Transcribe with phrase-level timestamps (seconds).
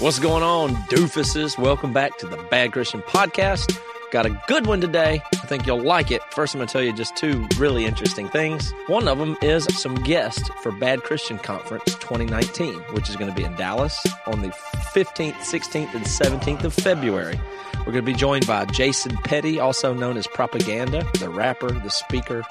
[0.00, 1.58] What's going on, doofuses?
[1.58, 3.78] Welcome back to the Bad Christian Podcast.
[4.10, 5.22] Got a good one today.
[5.34, 6.20] I think you'll like it.
[6.32, 8.74] First, I'm going to tell you just two really interesting things.
[8.88, 13.36] One of them is some guests for Bad Christian Conference 2019, which is going to
[13.36, 17.38] be in Dallas on the 15th, 16th, and 17th of February.
[17.78, 21.90] We're going to be joined by Jason Petty, also known as Propaganda, the rapper, the
[21.90, 22.42] speaker,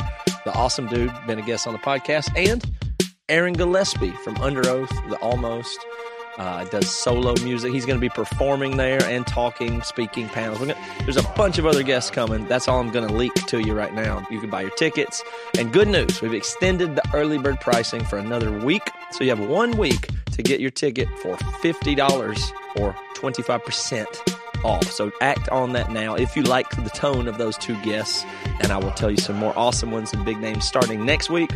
[0.45, 2.63] the awesome dude, been a guest on the podcast, and
[3.27, 5.77] Aaron Gillespie from Underoath, the Almost.
[6.39, 7.73] Uh, does solo music.
[7.73, 10.59] He's going to be performing there and talking, speaking panels.
[10.59, 12.47] Gonna, there's a bunch of other guests coming.
[12.47, 14.25] That's all I'm going to leak to you right now.
[14.31, 15.21] You can buy your tickets.
[15.57, 18.89] And good news, we've extended the early bird pricing for another week.
[19.11, 24.89] So you have one week to get your ticket for $50 or 25% off.
[24.91, 28.23] So act on that now if you like the tone of those two guests.
[28.61, 31.51] And I will tell you some more awesome ones and big names starting next week.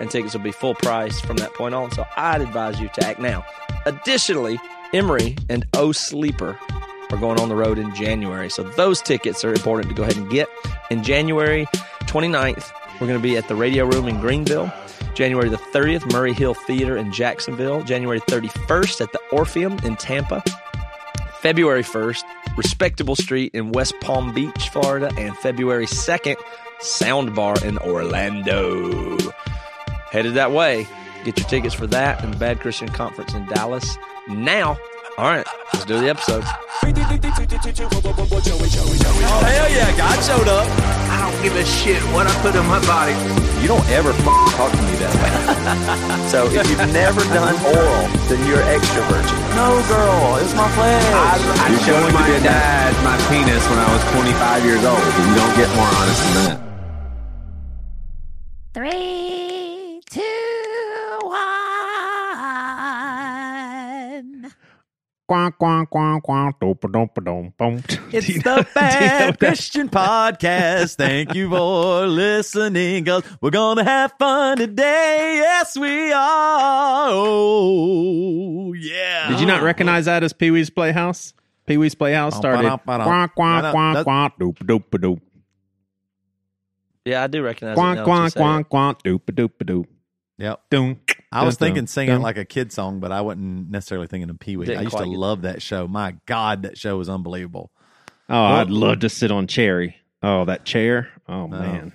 [0.00, 1.90] And tickets will be full price from that point on.
[1.92, 3.44] So I'd advise you to act now.
[3.86, 4.58] Additionally,
[4.92, 6.58] Emery and O Sleeper
[7.10, 8.50] are going on the road in January.
[8.50, 10.48] So those tickets are important to go ahead and get.
[10.90, 11.66] In January
[12.02, 14.72] 29th, we're going to be at the Radio Room in Greenville.
[15.14, 17.82] January the 30th, Murray Hill Theater in Jacksonville.
[17.82, 20.42] January 31st at the Orpheum in Tampa.
[21.40, 22.22] February 1st,
[22.56, 25.12] Respectable Street in West Palm Beach, Florida.
[25.18, 26.36] And February 2nd,
[26.80, 29.18] Sound Bar in Orlando.
[30.12, 30.86] Headed that way.
[31.24, 33.96] Get your tickets for that and the Bad Christian Conference in Dallas
[34.28, 34.76] now.
[35.16, 36.42] All right, let's do the episode.
[36.44, 36.48] Oh,
[39.44, 40.66] hell yeah, God showed up.
[41.08, 43.12] I don't give a shit what I put in my body.
[43.62, 44.24] You don't ever f-
[44.56, 45.32] talk to me that way.
[46.32, 49.36] So if you've never done oral, then you're extra virgin.
[49.56, 51.04] no, girl, it's my flesh.
[51.12, 52.92] I, I You're showed showing my me that.
[52.92, 54.96] dad my penis when I was 25 years old.
[55.00, 56.58] and You don't get more honest than that.
[58.72, 59.31] Three,
[68.12, 70.96] It's Do you the know- do you know Bad Christian Podcast.
[70.96, 75.36] Thank you for listening, cause we're gonna have fun today.
[75.42, 77.08] Yes, we are.
[77.12, 79.28] Oh, yeah.
[79.30, 81.32] Did you not recognize that as Pee Wee's Playhouse?
[81.66, 83.04] Pee Wee's Playhouse oh, started Ba-dum-ba-dum.
[83.06, 83.72] quack, quack, Ba-dum.
[83.72, 85.20] quack, That- quack, doop-a-doop-a-doop.
[87.04, 87.80] Yeah, I do recognize it.
[87.80, 88.68] Quack, now that you quack,
[90.38, 90.70] say quack, it.
[90.70, 90.70] quack, doop-a-doop-a-doop.
[90.70, 90.70] Yep.
[90.70, 91.00] Doom.
[91.32, 92.22] I was Dun, thinking singing dun.
[92.22, 94.74] like a kid song, but I wasn't necessarily thinking of Pee Wee.
[94.76, 95.88] I used to quite get love that show.
[95.88, 97.70] My God, that show was unbelievable.
[98.28, 99.96] Oh, I'd love to sit on Cherry.
[100.22, 101.08] Oh, that chair.
[101.28, 101.92] Oh, man.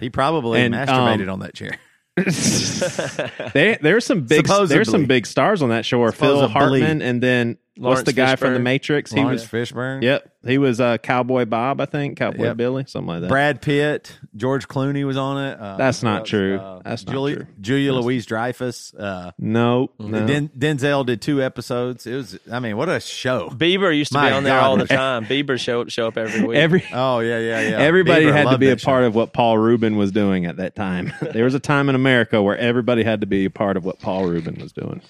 [0.00, 1.76] He probably And, masturbated um, on that chair.
[3.52, 6.00] they, there's some big there's some big stars on that show.
[6.00, 6.80] Or Phil Supposedly.
[6.80, 9.12] Hartman, and then Laurence what's the guy from the Matrix?
[9.12, 9.70] He Laurence was.
[9.70, 10.02] Fishburne.
[10.02, 12.18] Yep, he was uh, Cowboy Bob, I think.
[12.18, 12.56] Cowboy Yep.
[12.56, 13.28] Billy, something like that.
[13.28, 15.58] Brad Pitt, George Clooney was on it.
[15.60, 16.28] Uh, That's not else?
[16.28, 16.58] true.
[16.58, 17.46] Uh, That's not Julia, true.
[17.60, 18.92] Julia Louise Dreyfus.
[18.94, 20.26] Uh, no, no.
[20.26, 22.06] Den- Denzel did two episodes.
[22.06, 23.48] It was, I mean, what a show.
[23.50, 25.24] Bieber used to My be on there all the time.
[25.26, 26.56] Bieber show show up every week.
[26.58, 27.78] Every Oh yeah, yeah, yeah.
[27.78, 29.06] everybody Bieber, had to be a part show.
[29.06, 31.12] of what Paul Rubin was doing at that time.
[31.22, 34.00] there was a time in America where everybody had to be a part of what
[34.00, 35.00] Paul Rubin was doing.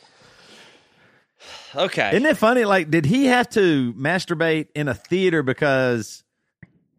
[1.75, 2.11] Okay.
[2.11, 2.65] Isn't it funny?
[2.65, 6.23] Like, did he have to masturbate in a theater because,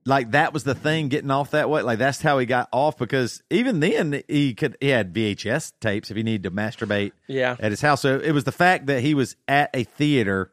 [0.05, 1.81] like, that was the thing getting off that way?
[1.81, 2.97] Like, that's how he got off.
[2.97, 7.55] Because even then, he could he had VHS tapes if he needed to masturbate Yeah.
[7.59, 8.01] at his house.
[8.01, 10.51] So it was the fact that he was at a theater.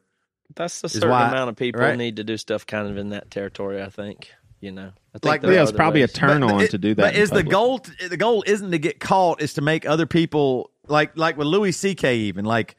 [0.55, 1.97] That's a certain why- amount of people right?
[1.97, 3.81] need to do stuff kind of in that territory.
[3.81, 4.91] I think you know.
[5.13, 6.13] I think Like, yeah, are it's other probably a ways.
[6.13, 7.01] turn on it- to do that.
[7.01, 7.81] But in is the goal?
[8.09, 9.41] The goal isn't to get caught.
[9.41, 12.17] Is to make other people like like with Louis C.K.
[12.19, 12.75] Even like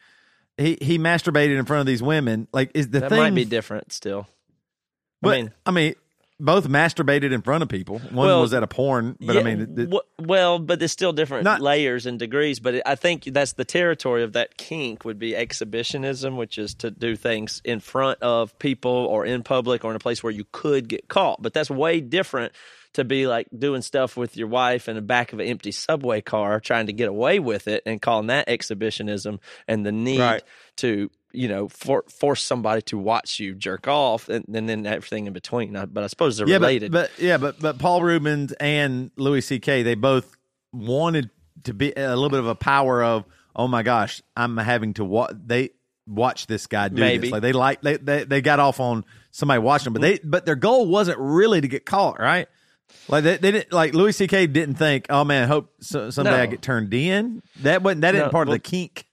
[0.58, 2.48] he he masturbated in front of these women.
[2.52, 3.18] Like is the That thing?
[3.18, 4.26] might be different still.
[5.22, 5.94] But, I mean, I mean,
[6.40, 7.98] both masturbated in front of people.
[7.98, 10.92] One Well, was at a porn, but yeah, I mean, it- it- well, but there's
[10.92, 12.60] still different Not- layers and degrees.
[12.60, 16.92] But I think that's the territory of that kink would be exhibitionism, which is to
[16.92, 20.44] do things in front of people or in public or in a place where you
[20.52, 21.42] could get caught.
[21.42, 22.52] But that's way different
[22.98, 26.20] to be like doing stuff with your wife in the back of an empty subway
[26.20, 30.42] car, trying to get away with it, and calling that exhibitionism and the need Right.
[30.78, 35.26] to you know for, force somebody to watch you jerk off and, and then everything
[35.26, 35.76] in between.
[35.76, 36.92] I- But I suppose they're yeah, related.
[36.92, 39.82] but, but yeah, but but Paul Reubens and Louis C.K.
[39.82, 40.36] they both
[40.72, 41.30] wanted
[41.64, 43.24] to be a little bit of a power of
[43.56, 45.70] oh my gosh, I'm having to watch they
[46.06, 47.22] watch this guy do Maybe.
[47.22, 47.32] this.
[47.32, 50.24] Like they like they, they they got off on somebody watching them, but mm-hmm.
[50.24, 52.48] they but their goal wasn't really to get caught, right?
[53.08, 54.46] Like they, they didn't like Louis C.K.
[54.48, 56.42] didn't think, oh man, I hope so, someday No.
[56.42, 57.42] I get turned in.
[57.62, 58.14] That wasn't that.
[58.14, 59.06] isn't No, part well- of the kink.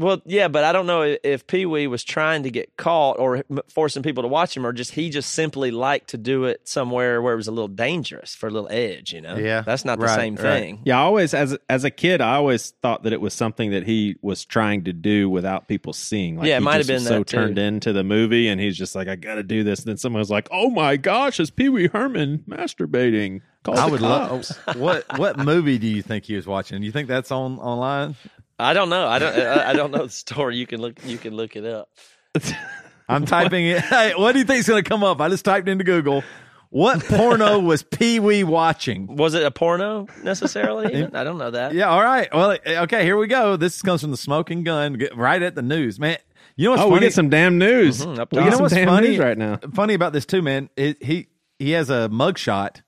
[0.00, 3.44] Well, yeah, but I don't know if Pee Wee was trying to get caught or
[3.68, 7.20] forcing people to watch him, or just he just simply liked to do it somewhere
[7.20, 9.12] where it was a little dangerous for a little edge.
[9.12, 10.42] You know, Yeah, that's not the right, same right.
[10.42, 10.80] thing.
[10.84, 13.84] Yeah, I always as as a kid, I always thought that it was something that
[13.84, 16.36] he was trying to do without people seeing.
[16.38, 17.36] Like Yeah, it might have just was been so too.
[17.36, 19.96] turned into the movie, and he's just like, "I got to do this." And then
[19.98, 24.00] someone was like, "Oh my gosh, is Pee Wee Herman masturbating." Call I the would
[24.00, 24.76] cops." love.
[24.76, 26.80] What what movie do you think he was watching?
[26.80, 28.16] Do you think that's on online?
[28.60, 29.06] I don't know.
[29.06, 29.34] I don't.
[29.36, 30.56] I, I don't know the story.
[30.56, 31.04] You can look.
[31.04, 31.88] You can look it up.
[33.08, 33.80] I'm typing it.
[33.84, 35.20] Hey, what do you think's going to come up?
[35.20, 36.22] I just typed into Google.
[36.68, 39.16] What porno was Pee Wee watching?
[39.16, 40.94] Was it a porno necessarily?
[40.94, 41.16] even?
[41.16, 41.74] I don't know that.
[41.74, 42.28] Yeah, all right.
[42.32, 43.56] Well, okay, here we go.
[43.56, 46.18] This comes from the Smoking Gun, get right at the news, man.
[46.54, 46.94] You know what's Oh, funny?
[46.94, 48.04] we get some damn news.
[48.06, 49.58] Mhm, up we get you know some what's damn funny news right now.
[49.74, 50.68] Funny about this too, man.
[50.76, 51.26] It, he
[51.58, 52.82] he has a mugshot.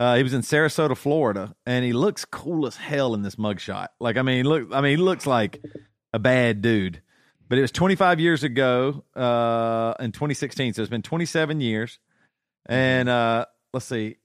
[0.00, 3.88] Uh, he was in Sarasota, Florida, and he looks cool as hell in this mugshot.
[4.00, 5.62] Like, I mean, look, I mean, he looks like
[6.14, 7.02] a bad dude.
[7.50, 10.72] But it was 25 years ago, uh, in 2016.
[10.72, 11.98] So it's been 27 years.
[12.64, 13.44] And uh,
[13.74, 14.16] let's see,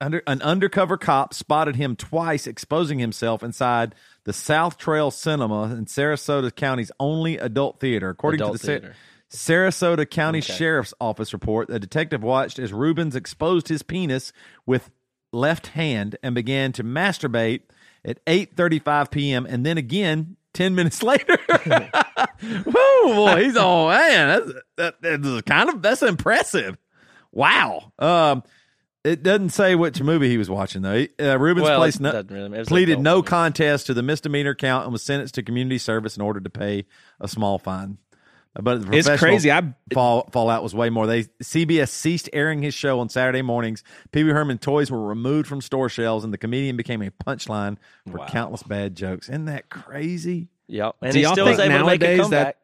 [0.00, 3.94] under an undercover cop spotted him twice exposing himself inside
[4.24, 8.80] the South Trail Cinema in Sarasota County's only adult theater, according Adult to the Sa-
[8.80, 8.96] theater.
[9.30, 10.52] Sarasota County Okay.
[10.54, 11.68] Sheriff's Office report.
[11.68, 14.32] The detective watched as Reubens exposed his penis
[14.66, 14.90] with
[15.32, 17.60] left hand and began to masturbate
[18.04, 19.46] at 8:35 p.m.
[19.46, 21.38] and then again 10 minutes later.
[22.42, 24.28] Whoa, boy, he's all man,
[24.76, 26.76] that's that, that's kind of that's impressive.
[27.32, 27.92] Wow.
[27.98, 28.42] Um
[29.02, 31.06] it doesn't say which movie he was watching though.
[31.18, 33.28] Uh, Reubens Well, placed no, really pleaded no movie.
[33.28, 36.84] contest to the misdemeanor count and was sentenced to community service in order to pay
[37.20, 37.96] a small fine.
[38.54, 39.52] But the It's crazy.
[39.52, 41.06] I fall, fallout was way more.
[41.06, 43.84] They CBS ceased airing his show on Saturday mornings.
[44.10, 47.76] Pee Wee Herman toys were removed from store shelves, and the comedian became a punchline
[48.10, 48.26] for Wow.
[48.26, 49.28] countless bad jokes.
[49.28, 50.48] Isn't that crazy?
[50.66, 50.96] Yep.
[51.02, 52.46] And Do y'all still think able to make a nowadays comeback.
[52.46, 52.56] that-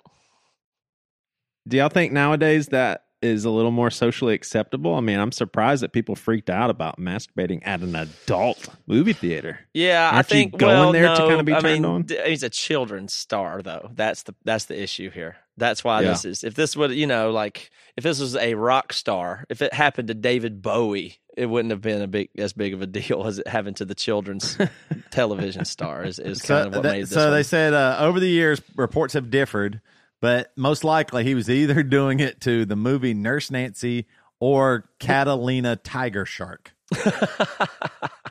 [1.69, 4.95] do y'all think nowadays that is a little more socially acceptable?
[4.95, 9.61] I mean, I'm surprised that people freaked out about masturbating at an adult movie theater.
[9.75, 12.03] Yeah, I Aren't you think going well, there to kinda be I turned mean, on?
[12.03, 13.91] d- he's a children's star, though.
[13.95, 15.37] That's the that's the issue here.
[15.57, 16.09] That's why Yeah.
[16.11, 16.45] this is.
[16.45, 20.09] If this would, you know, like if this was a rock star, if it happened
[20.09, 23.39] to David Bowie, it wouldn't have been a big as big of a deal as
[23.39, 24.59] it happened to the children's
[25.11, 26.05] television star.
[26.05, 27.11] Is, is kind of what that- made this.
[27.11, 29.81] so they said uh, over the years, reports have differed,
[30.21, 34.07] but most likely he was either doing it to the movie Nurse Nancy
[34.41, 36.73] or Catalina Tiger Shark.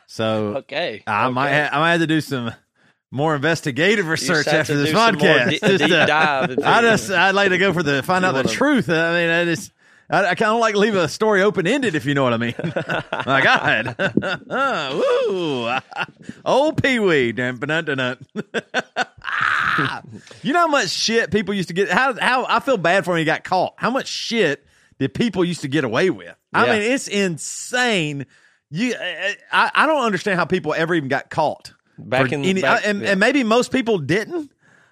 [0.07, 2.51] so okay, I might ha- I might have to do some
[3.11, 5.49] more investigative research after this do some more podcast.
[5.59, 8.43] di- Just, uh, dive I just I'd like to go for the find out the
[8.43, 8.89] truth.
[8.89, 9.71] I mean, I just
[10.09, 12.37] I, I kind of like leave a story open ended if you know what I
[12.37, 12.53] mean.
[13.25, 13.95] My God,
[14.93, 15.71] woo,
[16.45, 17.27] old Pee Wee,
[20.43, 21.89] you know how much shit people used to get.
[21.89, 23.19] How how I feel bad for him.
[23.19, 23.73] He got caught.
[23.77, 24.65] How much shit
[24.99, 26.35] did people used to get away with?
[26.53, 26.71] I Yeah.
[26.79, 28.25] mean, it's insane.
[28.71, 31.71] You, I, I don't understand how people ever even got caught.
[31.97, 33.11] Back in- any- back- and, yeah.
[33.11, 34.51] and maybe most people didn't.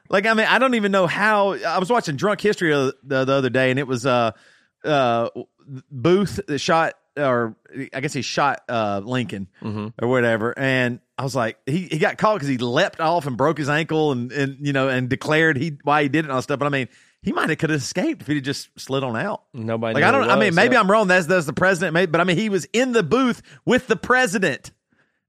[0.10, 1.54] Like, I mean, I don't even know how.
[1.54, 4.32] I was watching Drunk History the, the, the other day, and it was uh,
[4.84, 5.30] uh,
[5.92, 7.56] Booth that shot, or
[7.94, 9.88] I guess he shot uh, Lincoln Mm-hmm.
[10.04, 10.58] or whatever.
[10.58, 13.70] And I was like, he, he got caught because he leapt off and broke his
[13.70, 16.44] ankle, and and you know, and declared he why he did it and all that
[16.44, 16.60] stuff.
[16.60, 16.90] But I mean,
[17.22, 19.44] he might have could have escaped if he would just slid on out.
[19.54, 19.96] Nobody.
[19.96, 20.24] Like knew I don't.
[20.26, 21.08] he I mean, maybe I'm wrong.
[21.08, 21.94] That's that's the president.
[21.94, 24.72] Maybe, but I mean, he was in the booth with the president.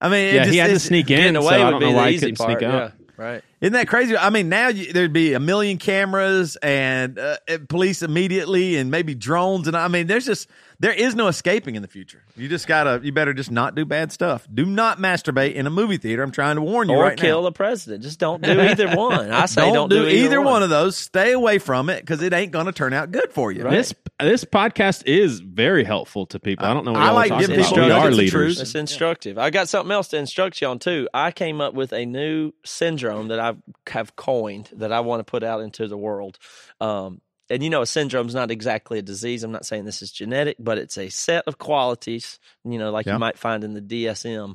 [0.04, 1.86] I mean, Yeah, just, he had to sneak in, away so I would don't be
[1.86, 2.58] know why he couldn't part.
[2.60, 2.92] sneak out.
[3.18, 3.42] Yeah, right.
[3.60, 4.16] Isn't that crazy?
[4.16, 7.36] I mean, now you, there'd be a million cameras and uh,
[7.68, 10.48] police immediately, and maybe drones, and I mean, there's just
[10.80, 12.22] there is no escaping in the future.
[12.36, 14.46] You just gotta, you better just not do bad stuff.
[14.52, 16.22] Do not masturbate in a movie theater.
[16.22, 17.44] I'm trying to warn you Or right kill now.
[17.48, 18.02] the president.
[18.02, 19.30] Just don't do either one.
[19.30, 20.54] I say Don't, don't, do, either one.
[20.54, 20.96] one of those.
[20.96, 23.62] Stay away from it because it ain't going to turn out good for you.
[23.62, 26.66] This this podcast is very helpful to people.
[26.66, 28.30] I don't know what I y'all like are talking giving people We are leaders.
[28.32, 28.60] truth.
[28.60, 29.38] It's instructive.
[29.38, 31.08] I got something else to instruct you on too.
[31.14, 33.56] I came up with a new syndrome that I
[33.90, 36.38] have coined that I want to put out into the world.
[36.80, 37.20] Um,
[37.50, 39.42] and you know, a syndrome is not exactly a disease.
[39.44, 42.38] I'm not saying this is genetic, but it's a set of qualities.
[42.64, 43.14] You know, like Yeah.
[43.14, 44.54] you might find in the DSM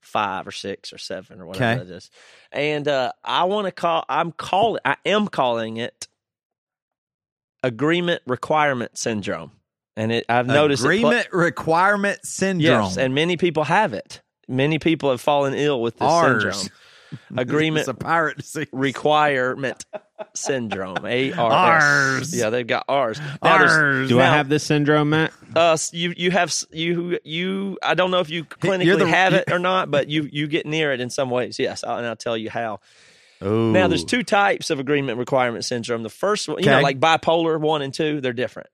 [0.00, 1.90] five or six or seven or whatever Okay.
[1.90, 2.10] it is.
[2.52, 4.04] And uh, I want to call.
[4.08, 4.80] I'm calling.
[4.84, 6.06] I am calling it
[7.62, 9.52] agreement requirement syndrome.
[9.96, 12.82] And it, I've noticed it pl- agreement requirement syndrome.
[12.84, 14.22] Yes, and many people have it.
[14.46, 16.42] Many people have fallen ill with this Ours.
[16.44, 16.78] syndrome.
[17.36, 18.66] Agreement it's a pirate disease.
[18.72, 19.84] requirement
[20.34, 21.04] syndrome.
[21.04, 22.34] A R S.
[22.34, 23.18] Yeah, they've got ours.
[23.42, 24.08] Now there's- Ours.
[24.08, 25.32] Do I have this syndrome, Matt?
[25.54, 27.78] Uh, you you have s- you you.
[27.82, 30.66] I don't know if you clinically the- have it or not, but you you get
[30.66, 31.58] near it in some ways.
[31.58, 32.80] Yes, I'll, and I'll tell you how.
[33.42, 33.70] Ooh.
[33.72, 36.02] Now, there's two types of agreement requirement syndrome.
[36.02, 38.68] The first one, you know, like bipolar one and two, they're different,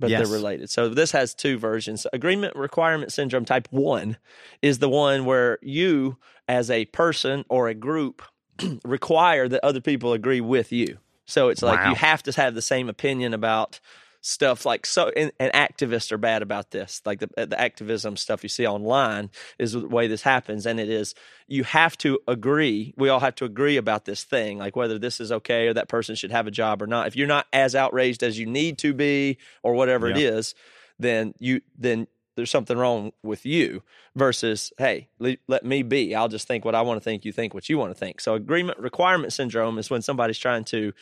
[0.00, 0.18] but Yes.
[0.28, 0.68] they're related.
[0.68, 2.08] So this has two versions.
[2.12, 4.16] Agreement requirement syndrome type one
[4.62, 6.16] is the one where you,
[6.50, 8.22] as a person or a group,
[8.84, 10.98] require that other people agree with you.
[11.26, 11.90] So it's like Wow.
[11.90, 13.78] you have to have the same opinion about
[14.22, 18.42] stuff like so and, and activists are bad about this like the, the activism stuff
[18.42, 21.14] you see online is the way this happens and it is
[21.48, 25.20] you have to agree we all have to agree about this thing like whether this
[25.20, 27.74] is okay or that person should have a job or not if you're not as
[27.74, 30.18] outraged as you need to be or whatever it Yeah.
[30.18, 30.54] is
[30.98, 32.06] then you then
[32.40, 33.82] there's something wrong with you
[34.16, 36.14] versus hey le- let me be.
[36.14, 38.20] I'll just think what i want to think you think what you want to think.
[38.20, 40.94] So agreement requirement syndrome is when somebody's trying to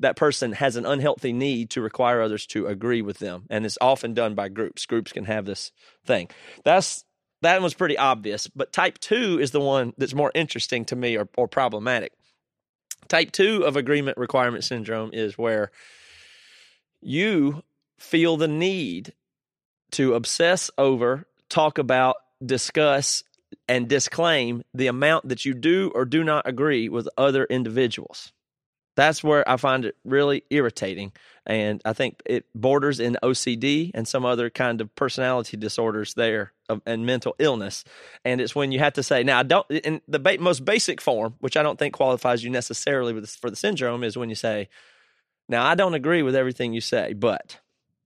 [0.00, 3.78] that person has an unhealthy need to require others to agree with them and it's
[3.80, 4.84] often done by groups.
[4.84, 5.72] Groups can have this
[6.04, 6.28] thing.
[6.62, 7.04] That's
[7.40, 11.16] that one's pretty obvious but type 2 is the one that's more interesting to me
[11.16, 12.12] or, or problematic.
[13.08, 15.70] Type 2 of agreement requirement syndrome is where
[17.00, 17.62] you
[17.98, 19.14] feel the need
[19.92, 23.22] to obsess over talk about discuss
[23.68, 28.32] and disclaim the amount that you do or do not agree with other individuals
[28.94, 31.12] that's where I find it really irritating.
[31.46, 36.52] And I think it borders in OCD and some other kind of personality disorders there
[36.68, 37.84] of, and mental illness.
[38.24, 41.00] And it's when you have to say, now, I don't, in the ba- most basic
[41.00, 44.34] form, which I don't think qualifies you necessarily with, for the syndrome, is when you
[44.34, 44.68] say,
[45.48, 47.58] now, I don't agree with everything you say, but,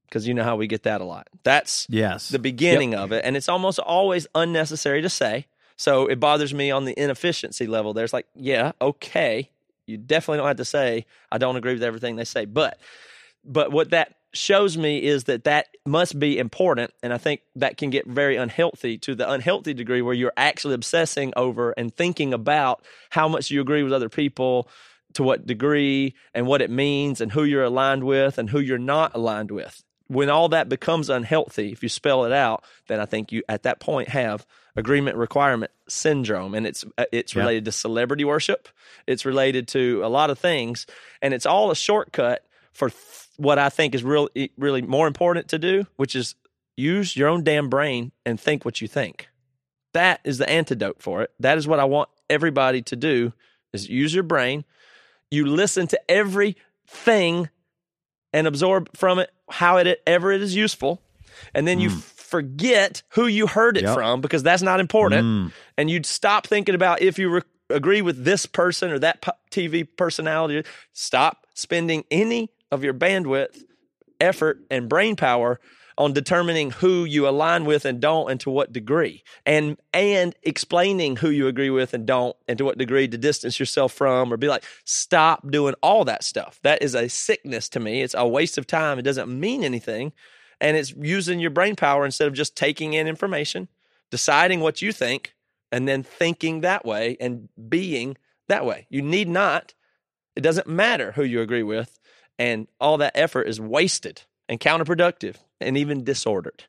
[0.09, 1.29] because you know how we get that a lot.
[1.43, 2.29] That's yes.
[2.29, 3.25] the beginning of it.
[3.25, 5.47] And it's almost always unnecessary to say.
[5.77, 7.93] So it bothers me on the inefficiency level.
[7.93, 9.51] There's like, yeah, okay.
[9.87, 12.45] You definitely don't have to say, I don't agree with everything they say.
[12.45, 12.79] But
[13.45, 16.93] but what that shows me is that that must be important.
[17.03, 20.75] And I think that can get very unhealthy to the unhealthy degree where you're actually
[20.75, 24.69] obsessing over and thinking about how much you agree with other people,
[25.15, 28.79] to what degree, and what it means, and who you're aligned with and who you're
[28.79, 33.07] not aligned with when all that becomes unhealthy, if you spell it out, then I
[33.07, 34.47] think you at that point have
[34.77, 37.41] agreement requirement syndrome, and it's uh, it's Yeah.
[37.43, 38.69] related to celebrity worship.
[39.07, 40.87] It's related to a lot of things,
[41.23, 43.01] and it's all a shortcut for th-
[43.37, 46.35] what I think is really really more important to do, which is
[46.77, 49.29] use your own damn brain and think what you think.
[49.95, 51.31] That is the antidote for it.
[51.41, 53.33] That is what I want everybody to do:
[53.73, 54.65] is use your brain.
[55.31, 57.49] You listen to everything
[58.37, 61.01] and absorb from it how it ever it is useful,
[61.55, 63.95] and then you forget who you heard it Yep.
[63.95, 65.53] from because that's not important, Mm.
[65.79, 69.85] and you'd stop thinking about if you re- agree with this person or that TV
[69.97, 70.63] personality.
[70.93, 73.63] Stop spending any of your bandwidth,
[74.21, 75.59] effort, and brain power
[75.99, 79.25] on determining who you align with and don't and to what degree.
[79.45, 83.59] And and explaining who you agree with and don't and to what degree to distance
[83.59, 86.61] yourself from or be like stop doing all that stuff.
[86.63, 88.03] That is a sickness to me.
[88.03, 88.99] It's a waste of time.
[88.99, 90.13] It doesn't mean anything.
[90.61, 93.69] And it's using your brain power instead of just taking in information
[94.11, 95.35] deciding what you think
[95.73, 98.17] and then thinking that way and being
[98.49, 98.87] that way.
[98.89, 99.75] You need not.
[100.37, 101.99] It doesn't matter who you agree with.
[102.39, 106.65] And all that effort is wasted and counterproductive and even disordered.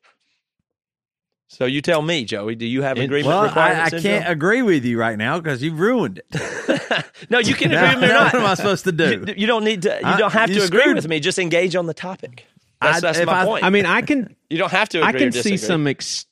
[1.50, 4.20] So you tell me, Joey, do you have agreement Well, requirement I, I syndrome?
[4.20, 7.06] can't agree with you right now because you've ruined it.
[7.30, 8.34] no, you can agree with me or not.
[8.34, 9.24] what am I supposed to do?
[9.28, 9.90] You, you don't need to.
[9.90, 11.22] You I- don't have to agree screwed- with me.
[11.22, 12.46] Just engage on the topic.
[12.82, 13.64] That's, I- that's my I- point.
[13.64, 15.02] I mean, I can you don't have to.
[15.02, 16.26] I can see some ex-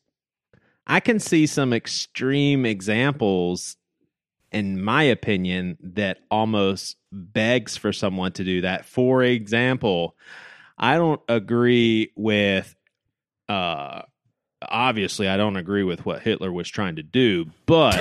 [0.85, 3.77] I can see some extreme examples
[4.51, 8.85] in my opinion that almost begs for someone to do that.
[8.85, 10.15] For example,
[10.77, 12.75] I don't agree with
[13.49, 14.01] uh
[14.61, 17.95] obviously I don't agree with what Hitler was trying to do, but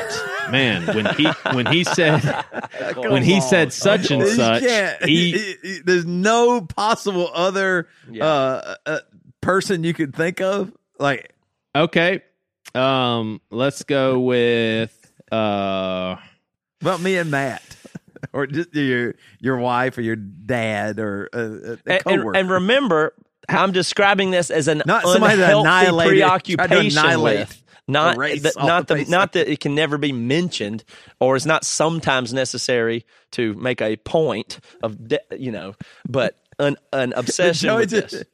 [0.50, 2.20] man, when he when he said
[2.96, 8.24] when he said such and such, can't- he there's no possible other Yeah.
[8.24, 8.98] uh, uh,
[9.40, 10.72] person you could think of.
[10.98, 11.32] Like,
[11.76, 12.22] Okay.
[12.74, 16.16] Um, let's go with uh
[16.80, 17.62] about me and Matt,
[18.32, 22.36] or just your your wife or your dad or uh, a, a and, and, coworker.
[22.38, 23.14] and remember,
[23.48, 27.60] I'm describing this as an Not somebody that unhealthy annihilated- tried to preoccupation with.
[27.86, 30.84] Not a that, not the the, not that it can never be mentioned,
[31.20, 35.74] or it's not sometimes necessary to make a point of de- you know,
[36.08, 38.24] but an an obsession Joey with just- this.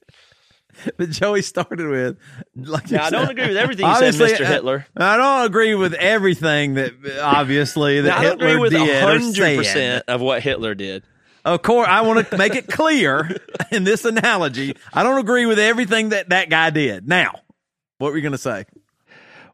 [0.96, 2.16] But Joey started with,
[2.56, 4.46] like you Now, I don't said- agree with everything you said, Mr.
[4.46, 4.86] Hitler.
[4.96, 9.02] I don't agree with everything that obviously that Now, I don't Hitler agree with did
[9.02, 11.02] hundred percent of what Hitler did.
[11.44, 13.34] Of course, I want to make it clear
[13.70, 14.76] in this analogy.
[14.92, 17.08] I don't agree with everything that that guy did.
[17.08, 17.40] Now,
[17.98, 18.64] what were you going to say?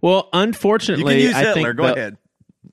[0.00, 2.16] well, You unfortunately can use I think Go the- ahead.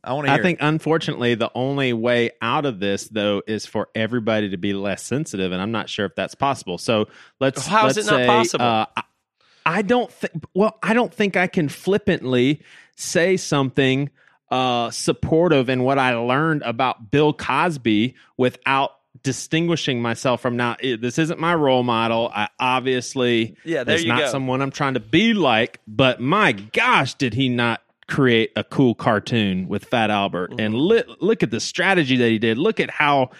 [0.03, 0.43] I want to I hear.
[0.43, 5.03] think, unfortunately, the only way out of this, though, is for everybody to be less
[5.03, 6.77] sensitive, and I'm not sure if that's possible.
[6.77, 7.07] So
[7.39, 7.65] let's.
[7.65, 8.65] How is let's it not say, possible?
[8.65, 9.03] Uh, I,
[9.65, 10.33] I don't think.
[10.53, 12.61] Well, I don't think I can flippantly
[12.95, 14.09] say something
[14.51, 18.91] uh, supportive in what I learned about Bill Cosby without
[19.23, 20.75] distinguishing myself from now.
[20.81, 22.29] This isn't my role model.
[22.33, 24.27] I obviously Yeah, there it's you not go.
[24.27, 25.79] someone I'm trying to be like.
[25.87, 30.51] But my gosh, did he not create a cool cartoon with Fat Albert?
[30.51, 30.59] Mm-hmm.
[30.59, 32.57] And li- look at the strategy that he did.
[32.57, 33.31] Look at how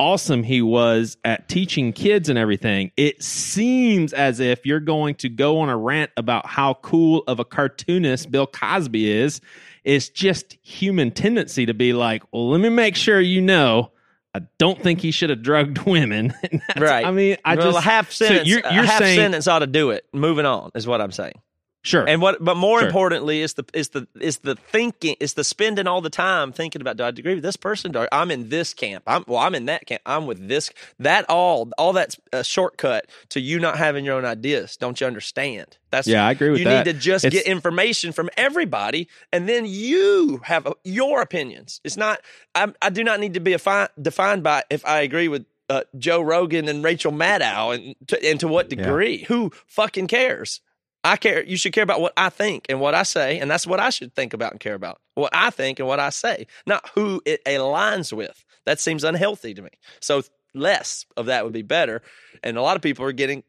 [0.00, 2.90] awesome he was at teaching kids and everything.
[2.96, 7.38] It seems as if you're going to go on a rant about how cool of
[7.38, 9.42] a cartoonist Bill Cosby is.
[9.84, 13.92] It's just human tendency to be like, well, let me make sure you know.
[14.32, 16.32] I don't think he should have drugged women.
[16.78, 17.04] Right.
[17.04, 18.48] I mean, I well, just a half so sentence.
[18.48, 20.06] you're, you're a half saying sentence ought to do it.
[20.14, 21.34] Moving on is what I'm saying.
[21.82, 22.06] Sure.
[22.08, 22.86] And what, but more Sure.
[22.88, 26.80] importantly, is the is the is the thinking, is the spending all the time thinking
[26.80, 26.96] about.
[26.96, 27.92] Do I agree with this person?
[27.92, 29.04] Do I, I'm in this camp.
[29.06, 29.38] I'm well.
[29.38, 30.02] I'm in that camp.
[30.06, 30.70] I'm with this.
[30.98, 34.76] That all all that's a shortcut to you not having your own ideas.
[34.76, 35.76] Don't you understand?
[35.90, 36.86] That's Yeah, I agree with you that.
[36.86, 41.20] You need to just It's- get information from everybody, and then you have uh, your
[41.22, 41.80] opinions.
[41.84, 42.20] It's not.
[42.54, 45.46] I, I do not need to be afi- defined by if I agree with.
[45.68, 49.18] Uh, Joe Rogan and Rachel Maddow, and to, and to what degree?
[49.28, 50.60] Who fucking cares?
[51.02, 51.42] I care.
[51.42, 53.90] You should care about what I think and what I say, and that's what I
[53.90, 55.00] should think about and care about.
[55.14, 58.44] What I think and what I say, not who it aligns with.
[58.66, 59.70] That seems unhealthy to me.
[60.00, 60.22] So
[60.54, 62.02] less of that would be better.
[62.42, 63.42] And a lot of people are getting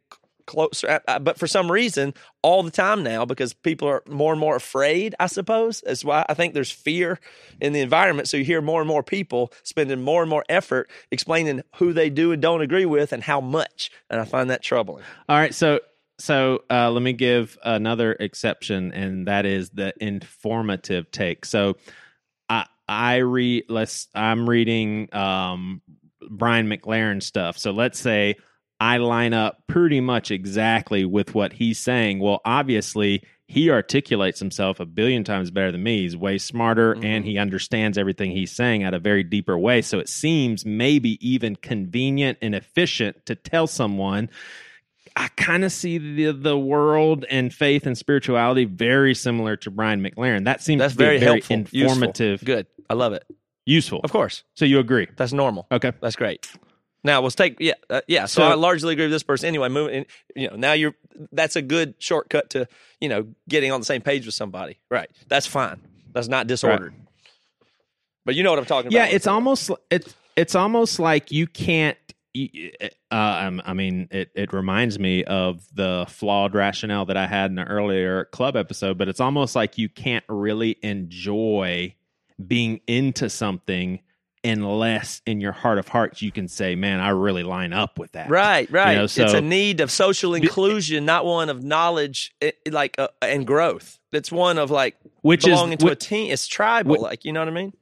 [0.46, 4.34] closer, Uh, uh, but for some reason, all the time now, because people are more
[4.34, 5.14] and more afraid.
[5.20, 7.20] I suppose that's why I think there's fear
[7.60, 8.28] in the environment.
[8.28, 12.10] So you hear more and more people spending more and more effort explaining who they
[12.10, 15.04] do and don't agree with and how much, and I find that troubling.
[15.30, 15.80] All right, so
[16.22, 21.46] so uh, let me give another exception, and that is the informative take.
[21.46, 21.78] So
[22.50, 25.82] I I read let's I'm reading um,
[26.30, 27.58] Brian McLaren stuff.
[27.58, 28.36] So let's say
[28.80, 32.20] I line up pretty much exactly with what he's saying.
[32.20, 36.04] Well, obviously he articulates himself a billion times better than me.
[36.04, 39.82] He's way smarter and he understands everything he's saying at a very deeper way.
[39.82, 44.30] So it seems maybe even convenient and efficient to tell someone
[45.16, 50.02] I kind of see the the world and faith and spirituality very similar to Brian
[50.02, 50.46] McLaren.
[50.46, 52.46] That seems That's very, very helpful, informative, useful.
[52.46, 53.24] Good, I love it.
[53.66, 54.00] useful.
[54.04, 55.08] Of course, So you agree?
[55.18, 55.68] that's normal.
[55.72, 55.92] Okay.
[56.02, 56.50] That's great.
[57.04, 58.26] Now let's take yeah uh, yeah.
[58.26, 59.70] So, So- I largely agree with this person anyway.
[59.70, 60.94] Moving, you know, now you're
[61.32, 62.68] that's a good shortcut to
[63.00, 64.78] you know getting on the same page with somebody.
[64.90, 65.10] Right.
[65.28, 65.82] That's fine.
[66.14, 66.94] That's not disordered.
[68.24, 69.10] But you know what I'm talking Yeah, about.
[69.10, 71.98] Yeah, it's almost it's it's almost like you can't.
[72.34, 77.52] Uh, um, I mean, it it reminds me of the flawed rationale that I had
[77.52, 78.98] in an earlier club episode.
[78.98, 81.96] But it's almost like you can't really enjoy
[82.46, 84.00] being into something
[84.44, 88.14] unless, in your heart of hearts, you can say, "Man, I really line up with
[88.14, 88.96] that." Right, right.
[88.96, 93.46] know, it's a need of social inclusion, not one of knowledge, eh, like uh, and
[93.46, 94.00] growth.
[94.12, 96.32] It's one of like Which belonging is to whi- a team.
[96.32, 97.74] It's tribal, whi- like you know what I mean.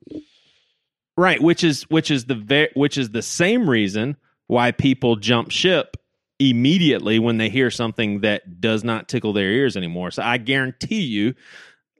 [1.18, 4.18] right which is which is the ve- which is the same reason
[4.50, 5.96] why people jump ship
[6.40, 11.02] immediately when they hear something that does not tickle their ears anymore so i guarantee
[11.02, 11.36] you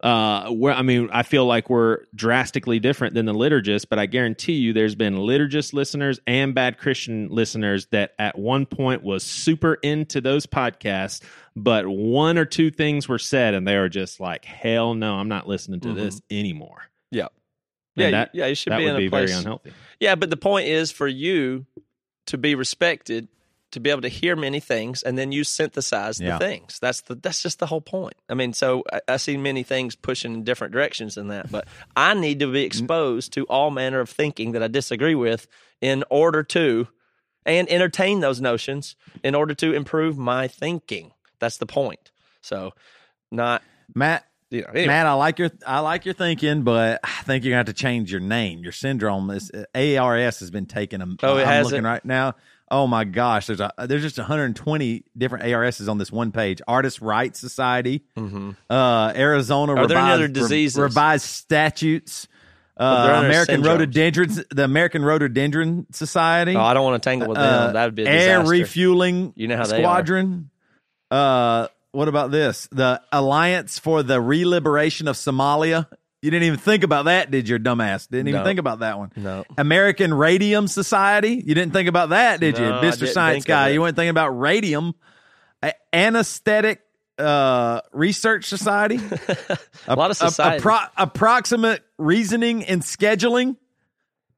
[0.02, 4.06] uh where i mean i feel like we're drastically different than the liturgists but i
[4.06, 9.24] guarantee you there's been liturgist listeners and bad christian listeners that at one point was
[9.24, 11.22] super into those podcasts
[11.58, 15.28] but one or two things were said and they were just like hell no i'm
[15.28, 17.24] not listening to this anymore Yeah.
[17.98, 18.46] And Yeah, that, yeah.
[18.46, 19.30] You should that be would in a be place.
[19.32, 21.66] very unhealthy Yeah, but the point is for you
[22.30, 23.28] to be respected,
[23.72, 26.38] to be able to hear many things, and then you synthesize Yeah.
[26.38, 26.80] the things.
[26.80, 28.16] That's the that's just the whole point.
[28.28, 31.68] I mean, so I, I see many things pushing in different directions than that, but
[31.96, 35.48] I need to be exposed to all manner of thinking that I disagree with
[35.82, 36.88] in order to
[37.46, 41.12] and entertain those notions in order to improve my thinking.
[41.40, 42.12] That's the point.
[42.42, 42.74] So,
[43.32, 43.62] not
[43.96, 44.26] Matt.
[44.50, 44.68] You know.
[44.70, 47.66] Anyway, Matt, I like your I like your thinking, but I think you're gonna have
[47.68, 48.60] to change your name.
[48.60, 51.02] Your syndrome is ARS has been taken.
[51.02, 51.88] A, Oh, it I'm has looking it?
[51.88, 52.36] right now.
[52.72, 56.62] Oh my gosh, there's a there's just 120 different ARSs on this one page.
[56.68, 58.04] Artist Rights Society,
[58.70, 59.82] uh, Arizona Mm-hmm.
[59.84, 60.78] Are there any revised, other diseases?
[60.78, 62.28] re- revised statutes.
[62.78, 66.56] Uh, American the American Rhododendron Society.
[66.56, 67.46] oh, I don't want to tangle with them.
[67.70, 69.80] uh, that would be a air refueling You know how they are.
[69.80, 70.50] squadron.
[71.12, 72.68] Uh, what about this?
[72.72, 75.88] The Alliance for the Reliberation of Somalia.
[76.22, 78.10] You didn't even think about that, did you, dumbass?
[78.10, 78.46] Didn't even No.
[78.46, 79.12] think about that one.
[79.16, 79.46] No.
[79.58, 81.42] American Radium Society.
[81.46, 83.70] You didn't think about that, did you, No, Mister Science Guy?
[83.70, 84.96] You weren't thinking about radium.
[85.64, 86.82] A- anesthetic
[87.18, 88.98] uh, Research Society,
[89.88, 90.64] a lot of society.
[90.64, 93.56] appro- approximate reasoning and scheduling,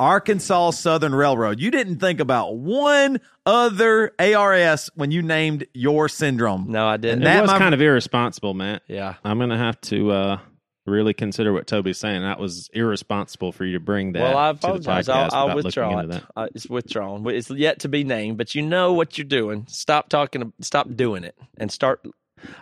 [0.02, 1.60] Arkansas Southern Railroad.
[1.60, 6.66] You didn't think about one other ARS when you named your syndrome.
[6.70, 7.20] no, I didn't.
[7.20, 8.82] And It that was my- kind of irresponsible, Matt.
[8.88, 9.16] yeah.
[9.24, 10.40] I'm gonna have to uh,
[10.88, 12.22] really consider what Toby's saying.
[12.24, 14.22] That was irresponsible for you to bring that.
[14.24, 15.08] Well, I to the apologize.
[15.08, 16.08] podcast I'll, I'll withdraw it.
[16.10, 16.24] that.
[16.36, 17.26] Uh, it's withdrawn.
[17.30, 19.66] It's yet to be named, but you know what you're doing.
[19.70, 20.52] Stop talking.
[20.62, 22.02] Stop doing it, and start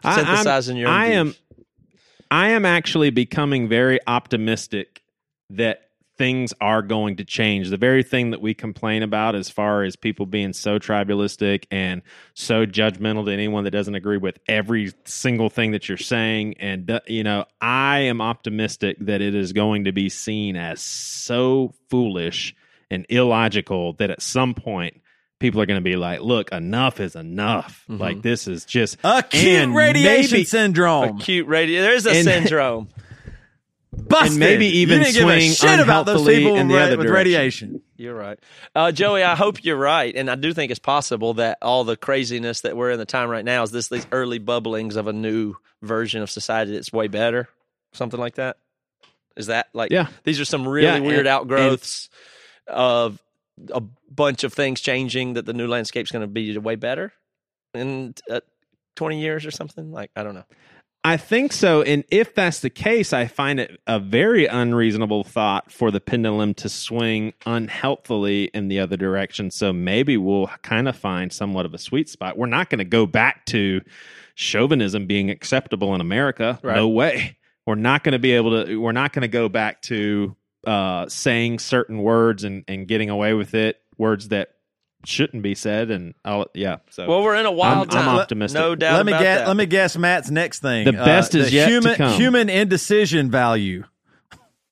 [0.03, 0.89] I- I'm- synthesizing your.
[0.89, 1.35] Own I am.
[2.29, 5.01] I am actually becoming very optimistic
[5.51, 5.81] that
[6.19, 7.69] things are going to change.
[7.69, 12.03] The very thing that we complain about as far as people being so tribalistic and
[12.35, 16.91] so judgmental to anyone that doesn't agree with every single thing that you're saying and
[16.91, 21.73] uh, you know, I am optimistic that it is going to be seen as so
[21.89, 22.53] foolish
[22.91, 25.01] and illogical that at some point
[25.39, 27.85] people are going to be like, "Look, enough is enough.
[27.89, 27.97] Mhm.
[27.99, 31.17] Like this is just Acute radiation maybe- syndrome.
[31.17, 31.81] Acute radio.
[31.81, 32.89] There's a And- syndrome.
[33.91, 34.31] Busted.
[34.31, 36.83] and maybe You even didn't give a swing shit about those people in the with,
[36.83, 37.13] other with direction.
[37.33, 37.81] radiation.
[37.97, 38.39] You're right,
[38.75, 39.23] uh, Joey.
[39.23, 42.77] I hope you're right, and I do think it's possible that all the craziness that
[42.77, 46.21] we're in the time right now is this these early bubblings of a new version
[46.21, 47.49] of society that's way better,
[47.93, 48.57] something like that.
[49.35, 49.91] Is that like?
[49.91, 50.07] Yeah.
[50.23, 52.09] These are some really Yeah, weird and- outgrowths
[52.67, 53.19] of
[53.73, 57.11] a bunch of things changing that the new landscape's going to be way better
[57.73, 58.39] in uh,
[58.95, 59.91] 20 years or something.
[59.91, 60.45] Like I don't know.
[61.03, 61.81] I think so.
[61.81, 66.53] And if that's the case, I find it a very unreasonable thought for the pendulum
[66.55, 69.49] to swing unhealthfully in the other direction.
[69.49, 72.37] So maybe we'll kind of find somewhat of a sweet spot.
[72.37, 73.81] We're not going to go back to
[74.35, 76.59] chauvinism being acceptable in America.
[76.61, 76.75] Right.
[76.75, 77.37] No way.
[77.65, 80.35] We're not going to be able to, we're not going to go back to
[80.67, 84.49] uh, saying certain words and, and getting away with it, words that
[85.05, 85.91] shouldn't be said.
[85.91, 86.77] And all, yeah.
[86.89, 88.17] So Well, we're in a wild I'm time.
[88.19, 88.59] optimistic.
[88.59, 89.39] No doubt Let me about guess.
[89.39, 89.47] that.
[89.47, 89.97] Let me guess.
[89.97, 90.85] Matt's next thing.
[90.85, 92.13] The best is the yet to human, come.
[92.13, 93.83] Human indecision value.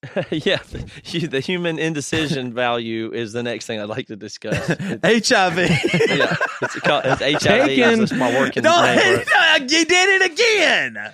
[0.31, 4.69] yeah, the, the human indecision value is the next thing I'd like to discuss.
[4.79, 5.57] It- HIV.
[5.57, 7.41] yeah, it's, called, it's HIV.
[7.65, 7.99] Taken.
[7.99, 9.27] That's my working no, name for it.
[9.33, 11.13] no, you did it again.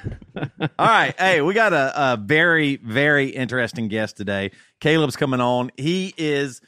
[0.79, 1.13] All right.
[1.17, 4.51] Hey, we got a, a very, very interesting guest today.
[4.81, 5.71] Kaleb's coming on.
[5.77, 6.61] He is,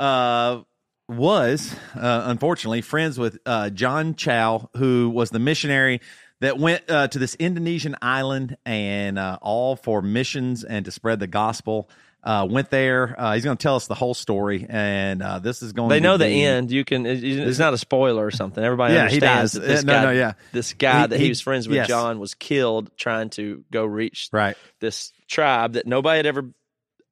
[0.00, 0.60] uh,
[1.08, 6.00] was, uh, unfortunately, friends with uh, John Chau, who was the missionary
[6.40, 11.20] that went uh, to this Indonesian island and uh, all for missions and to spread
[11.20, 11.88] the gospel.
[12.24, 13.14] Uh, went there.
[13.16, 15.88] Uh, he's going to tell us the whole story, and uh, this is going.
[15.90, 16.72] To They know the end.
[16.72, 17.06] You can.
[17.06, 18.64] it- It's not a spoiler or something.
[18.64, 19.60] Everybody Yeah, he understands does.
[19.62, 20.02] that this no, guy.
[20.06, 20.32] no, yeah.
[20.50, 21.86] This guy He- that he, he- was friends with yes.
[21.86, 24.56] John was killed trying to go reach Right.
[24.80, 26.50] this tribe that nobody had ever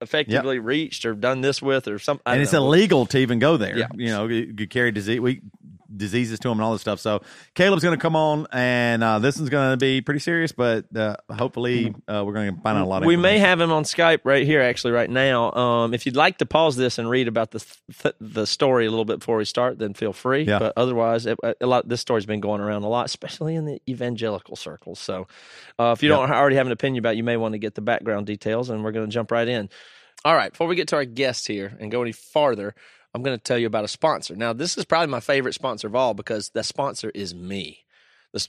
[0.04, 2.22] effectively reached or done this with or something.
[2.26, 3.76] and it's illegal to even go there.
[3.76, 3.88] Yeah.
[3.94, 5.40] You know, you, you carry disease, we,
[5.96, 7.00] diseases to them and all this stuff.
[7.00, 7.22] So
[7.54, 10.84] Kaleb's going to come on, and uh, this one's going to be pretty serious, but
[10.96, 13.06] uh, hopefully uh, we're going to find out a lot of.
[13.06, 15.52] we may have him on Skype right here, actually, right now.
[15.52, 17.64] Um, if you'd like to pause this and read about the
[18.02, 20.42] th- the story a little bit before we start, then feel free.
[20.42, 20.58] Yeah.
[20.58, 23.80] But otherwise, it, a lot this story's been going around a lot, especially in the
[23.88, 24.98] evangelical circles.
[24.98, 25.26] So,
[25.78, 27.74] uh, if you don't already have an opinion about, it, you may want to get
[27.74, 29.68] the background details, and we're going to jump right in.
[30.26, 32.74] All right, before we get to our guest here and go any farther,
[33.12, 34.34] I'm going to tell you about a sponsor.
[34.34, 37.84] Now, this is probably my favorite sponsor of all because the sponsor is me.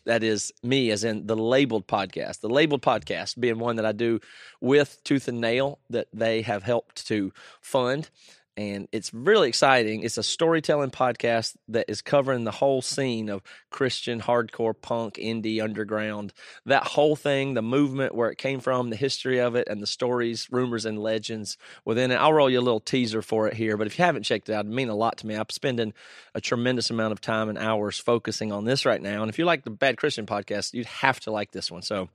[0.05, 2.39] That is me, as in the Labeled Podcast.
[2.39, 4.21] The Labeled Podcast being one that I do
[4.61, 8.09] with Tooth and Nail that they have helped to fund.
[8.57, 10.03] And it's really exciting.
[10.03, 15.61] It's a storytelling podcast that is covering the whole scene of Christian, hardcore, punk, indie,
[15.61, 16.31] underground,
[16.65, 19.87] that whole thing, the movement, where it came from, the history of it, and the
[19.87, 22.15] stories, rumors, and legends within it.
[22.15, 24.53] I'll roll you a little teaser for it here, but if you haven't checked it
[24.53, 25.35] out, it'd mean a lot to me.
[25.35, 25.93] I'm spending
[26.33, 29.21] a tremendous amount of time and hours focusing on this right now.
[29.21, 31.81] And if you like the Bad Christian podcast, you'd have to like this one.
[31.81, 32.09] So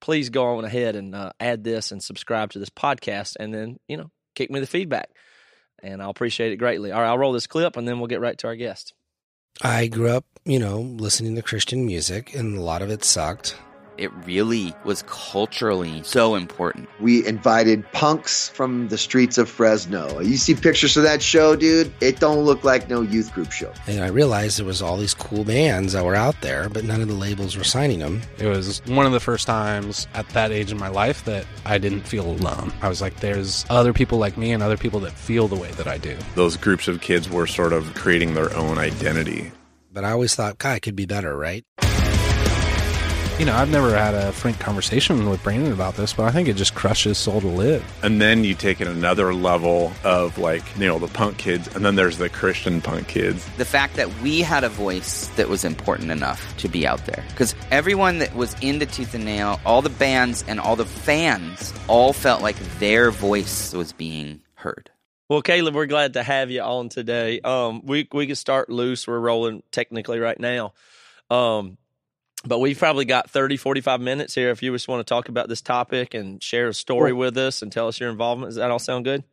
[0.00, 3.78] please go on ahead and uh, add this and subscribe to this podcast, and then
[3.88, 5.10] you know kick me the feedback,
[5.82, 6.92] and I'll appreciate it greatly.
[6.92, 8.94] All right, I'll roll this clip, and then we'll get right to our guest.
[9.62, 13.56] I grew up, you know, listening to Christian music, and a lot of it sucked.
[13.98, 16.88] It really was culturally so important.
[17.00, 20.20] We invited punks from the streets of Fresno.
[20.20, 21.92] You see pictures of that show, dude?
[22.00, 23.72] It don't look like no youth group show.
[23.86, 27.00] And I realized there was all these cool bands that were out there, but none
[27.00, 28.22] of the labels were signing them.
[28.38, 31.78] It was one of the first times at that age in my life that I
[31.78, 32.72] didn't feel alone.
[32.80, 35.70] I was like, there's other people like me and other people that feel the way
[35.72, 36.16] that I do.
[36.34, 39.52] Those groups of kids were sort of creating their own identity.
[39.92, 41.64] But I always thought, God, it could be better, right?
[43.38, 46.48] You know, I've never had a frank conversation with Brandon about this, but I think
[46.48, 47.84] it just crushes soul to live.
[48.02, 51.84] And then you take it another level of like, you know, the punk kids, and
[51.84, 53.48] then there's the Christian punk kids.
[53.56, 57.24] The fact that we had a voice that was important enough to be out there.
[57.28, 61.72] Because everyone that was into Tooth and Nail, all the bands and all the fans,
[61.86, 64.90] all felt like their voice was being heard.
[65.28, 67.40] Well, Kaleb, we're glad to have you on today.
[67.42, 69.06] Um, we we can start loose.
[69.06, 70.72] We're rolling technically right now.
[71.30, 71.78] Um,
[72.44, 75.48] but we've probably got 30, 45 minutes here if you just want to talk about
[75.48, 78.50] this topic and share a story with us and tell us your involvement.
[78.50, 79.24] Does that all sound good?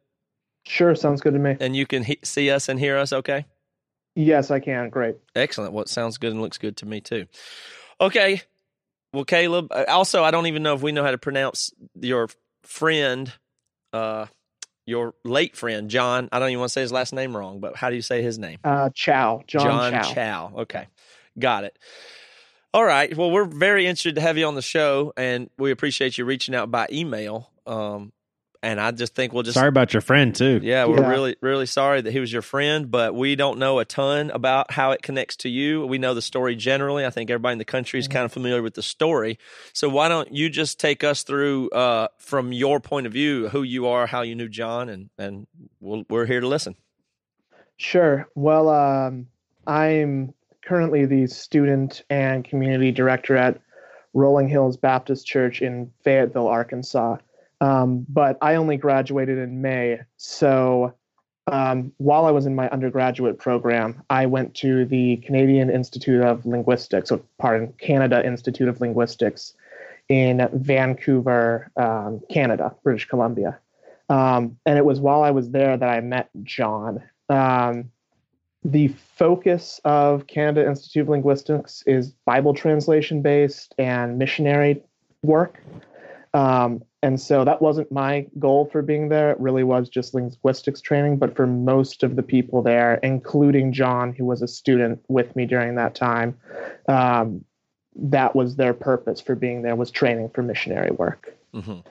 [0.66, 1.56] Sure, sounds good to me.
[1.60, 3.46] And you can he- see us and hear us okay?
[4.16, 4.90] Yes, I can.
[4.90, 5.18] Great.
[5.36, 5.74] Excellent.
[5.74, 7.26] Well, sounds good and looks good to me too.
[8.02, 8.42] Okay.
[9.14, 12.30] Well, Kaleb, uh, also, I don't even know if we know how to pronounce your
[12.64, 13.32] friend,
[13.94, 14.26] uh,
[14.86, 16.30] your late friend, John.
[16.32, 18.22] I don't even want to say his last name wrong, but how do you say
[18.22, 18.60] his name?
[18.64, 19.44] Uh, Chau.
[19.48, 20.14] John, Chau.
[20.14, 20.52] Chau.
[20.60, 20.88] Okay.
[21.38, 21.78] Got it.
[22.76, 23.16] All right.
[23.16, 26.54] Well, we're very interested to have you on the show, and we appreciate you reaching
[26.54, 27.50] out by email.
[27.66, 28.12] Um,
[28.62, 30.60] and I just think we'll just Sorry about your friend too.
[30.62, 31.10] yeah, we're Yeah.
[31.10, 34.72] really really sorry that he was your friend, but we don't know a ton about
[34.72, 35.88] how it connects to you.
[35.88, 37.06] We know the story generally.
[37.06, 39.40] I think everybody in the country is kind of familiar with the story.
[39.72, 43.64] So why don't you just take us through uh, from your point of view who
[43.64, 45.48] you are, how you knew John, and and
[45.80, 46.76] we'll, we're here to listen.
[47.78, 48.28] Sure.
[48.36, 49.28] Well, um,
[49.66, 50.34] I'm
[50.66, 53.60] currently the student and community director at
[54.14, 57.18] Rolling Hills Baptist Church in Fayetteville, Arkansas.
[57.62, 60.00] Um, but I only graduated in May.
[60.18, 60.94] So
[61.48, 66.46] um, while I was in my undergraduate program, I went to the Canadian Institute of
[66.46, 69.54] Linguistics, or pardon, Canada Institute of Linguistics
[70.10, 73.60] in Vancouver, um, Canada, British Columbia.
[74.10, 77.04] Um, and it was while I was there that I met John.
[77.30, 77.92] Um,
[78.66, 84.82] the focus of Canada Institute of Linguistics is Bible translation based and missionary
[85.22, 85.62] work.
[86.34, 89.30] Um, and so that wasn't my goal for being there.
[89.30, 91.18] It really was just linguistics training.
[91.18, 95.46] But for most of the people there, including John, who was a student with me
[95.46, 96.36] during that time,
[96.88, 97.46] um,
[97.96, 101.38] that was their purpose for being there was training for missionary work.
[101.54, 101.82] Mm-hmm.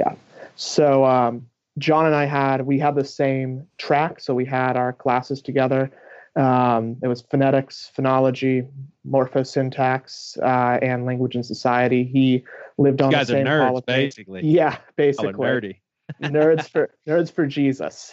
[0.00, 0.14] Yeah.
[0.56, 1.46] So um,
[1.78, 5.90] John and I had we had the same track, so we had our classes together.
[6.36, 8.66] Um, it was phonetics, phonology,
[9.08, 12.04] morphosyntax, uh, and language and society.
[12.04, 12.44] He
[12.78, 14.44] lived You on guys the are same nerds, hall basically.
[14.44, 15.76] Yeah, basically nerdy.
[16.22, 18.12] nerds for nerds for Jesus.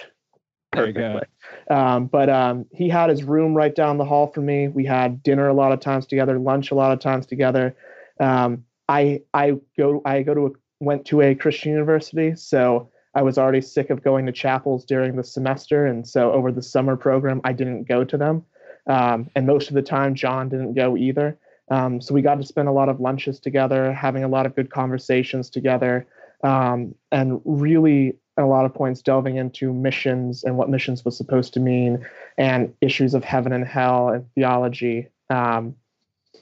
[0.74, 1.22] There you go.
[1.70, 4.68] Um, but um, he had his room right down the hall from me.
[4.68, 7.76] We had dinner a lot of times together, lunch a lot of times together.
[8.20, 13.22] Um, I I go I go to a, went to a Christian university, so I
[13.22, 16.96] was already sick of going to chapels during the semester, and so over the summer
[16.96, 18.46] program I didn't go to them.
[18.88, 21.38] Um, and most of the time John didn't go either.
[21.70, 24.56] Um, so we got to spend a lot of lunches together, having a lot of
[24.56, 26.08] good conversations together,
[26.44, 31.18] um, and really at a lot of points delving into missions and what missions was
[31.18, 32.06] supposed to mean
[32.38, 35.10] and issues of heaven and hell and theology.
[35.30, 35.76] Um,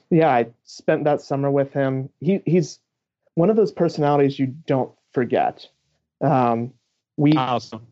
[0.08, 2.08] yeah, I spent that summer with him.
[2.20, 2.78] He he's
[3.34, 5.66] one of those personalities you don't forget.
[6.20, 6.72] Um,
[7.16, 7.86] we Awesome.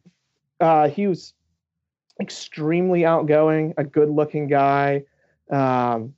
[0.61, 1.35] uh, he was
[2.21, 5.05] extremely outgoing, a good-looking guy,
[5.51, 6.15] um,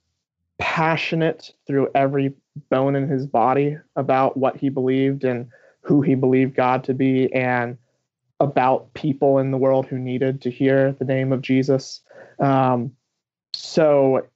[0.58, 2.34] passionate through every
[2.70, 5.48] bone in his body about what he believed and
[5.82, 7.78] who he believed God to be, and
[8.40, 12.00] about people in the world who needed to hear the name of Jesus.
[12.38, 12.92] Um,
[13.52, 14.26] so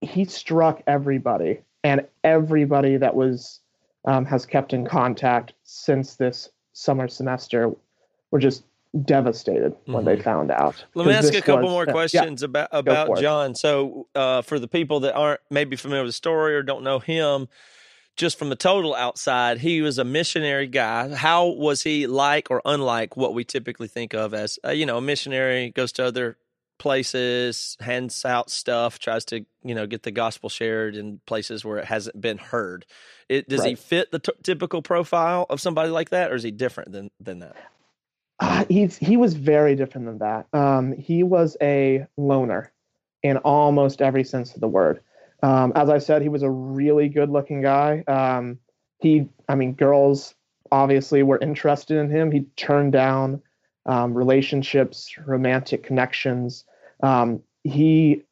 [0.00, 3.60] he struck everybody, and everybody that was
[4.06, 7.72] um, has kept in contact since this summer semester
[8.30, 8.64] were just
[9.04, 10.74] devastated when they found out.
[10.74, 10.98] Mm-hmm.
[10.98, 11.92] Let me ask a couple was- more uh, yeah.
[11.92, 13.22] questions about for about it.
[13.22, 13.54] John.
[13.54, 16.98] So, uh, for the people that aren't maybe familiar with the story or don't know
[16.98, 17.48] him,
[18.16, 21.14] just from the total outside, he was a missionary guy.
[21.14, 24.98] How was he like or unlike what we typically think of as uh, you know
[24.98, 26.36] a missionary goes to other
[26.78, 31.78] places, hands out stuff, tries to you know get the gospel shared in places where
[31.78, 32.86] it hasn't been heard.
[33.28, 36.50] It, does he fit the t- typical profile of somebody like that, or is he
[36.50, 37.56] different than than that?
[38.40, 40.46] Uh, he's he was very different than that.
[40.52, 42.72] Um, he was a loner
[43.22, 45.00] in almost every sense of the word.
[45.42, 48.02] Um, as I said, he was a really good-looking guy.
[48.06, 48.58] Um,
[49.00, 50.34] he, I mean, girls
[50.72, 52.30] obviously were interested in him.
[52.30, 53.42] He turned down
[53.86, 56.64] um, relationships, romantic connections.
[57.02, 58.22] Um, he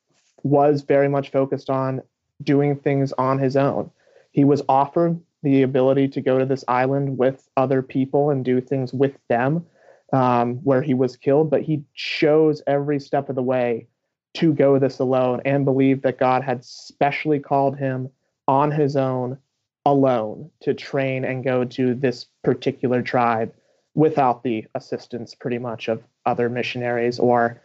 [0.42, 2.02] was very much focused on
[2.42, 3.90] doing things on his own.
[4.32, 8.60] He was offered the ability to go to this island with other people and do
[8.60, 9.66] things with them
[10.12, 13.86] um, where he was killed, but he chose every step of the way
[14.34, 18.10] to go this alone and believe that God had specially called him
[18.48, 19.38] on his own
[19.84, 23.52] alone to train and go to this particular tribe
[23.94, 27.62] without the assistance pretty much of other missionaries or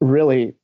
[0.00, 0.54] really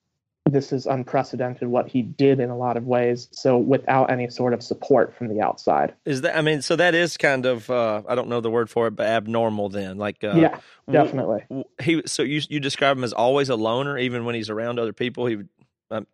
[0.47, 4.55] this is unprecedented what he did in a lot of ways so without any sort
[4.55, 6.37] of support from the outside Is that?
[6.37, 8.93] I mean, so that is kind of uh, I don't know the word for it,
[8.93, 9.69] but abnormal.
[9.69, 12.03] Then, like, uh, yeah w- definitely w- he.
[12.07, 15.27] So you you describe him as always a loner, even when he's around other people.
[15.27, 15.49] He would.
[15.91, 16.07] Um,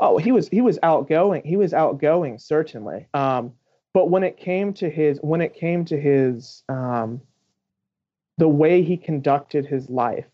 [0.00, 1.42] Oh, he was he was outgoing.
[1.44, 3.06] He was outgoing certainly.
[3.14, 3.52] Um,
[3.94, 7.20] but when it came to his when it came to his um,
[8.38, 10.26] the way he conducted his life,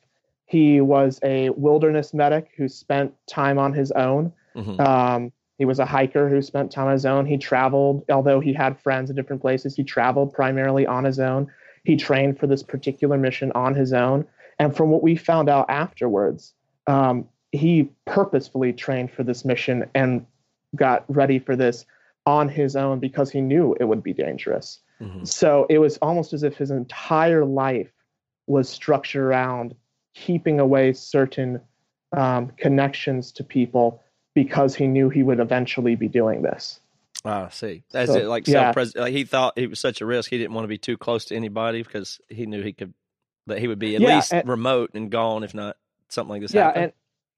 [0.46, 4.32] he was a wilderness medic who spent time on his own.
[4.54, 4.78] mhm.
[4.78, 7.26] Um, he was a hiker who spent time on his own.
[7.26, 9.74] He traveled, although he had friends in different places.
[9.76, 11.46] He traveled primarily on his own.
[11.84, 14.26] He trained for this particular mission on his own.
[14.58, 16.54] And from what we found out afterwards,
[16.86, 20.26] um, he purposefully trained for this mission and
[20.74, 21.86] got ready for this
[22.26, 24.80] on his own because he knew it would be dangerous.
[25.00, 25.26] Mhm.
[25.26, 27.92] So it was almost as if his entire life
[28.46, 29.74] was structured around
[30.14, 31.60] keeping away certain
[32.16, 34.00] um, connections to people
[34.34, 36.80] because he knew he would eventually be doing this.
[37.24, 37.82] Ah, I see.
[37.94, 38.72] As So, it like yeah.
[38.72, 40.30] self like he thought he was such a risk.
[40.30, 42.92] He didn't want to be too close to anybody because he knew he could
[43.46, 45.76] that he would be at Yeah, least and- remote and gone if not
[46.08, 46.84] something like this yeah, happened.
[46.84, 46.92] and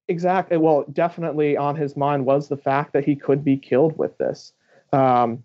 [0.08, 0.56] exactly.
[0.56, 4.52] Well, definitely on his mind was the fact that he could be killed with this.
[4.92, 5.42] Um,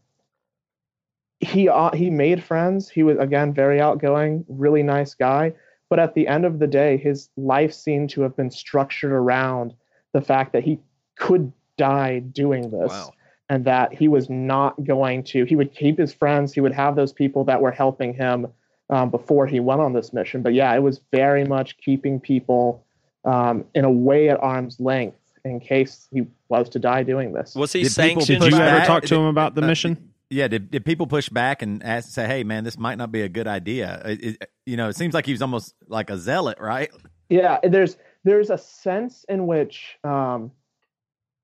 [1.42, 2.90] he uh, he made friends.
[2.90, 5.54] He was again very outgoing, really nice guy.
[5.90, 9.74] But at the end of the day, his life seemed to have been structured around
[10.14, 10.80] the fact that he
[11.18, 12.90] could die doing this.
[12.92, 13.12] Wow.
[13.50, 16.96] and that he was not going to he would keep his friends he would have
[16.96, 18.48] those people that were helping him
[18.90, 22.86] um, before he went on this mission but yeah it was very much keeping people
[23.26, 27.56] um, in a way at arm's length in case he was to die doing this
[27.56, 28.42] Was he Did people sanctioned?
[28.44, 30.11] Did you ever talk to him about the Uh, mission?
[30.32, 33.22] Yeah, did, did people push back and ask, say, "Hey, man, this might not be
[33.22, 34.02] a good idea"?
[34.06, 36.90] It, it- you know, it seems like he was almost like a zealot, right?
[37.32, 40.52] yeah there's there's a sense in which um,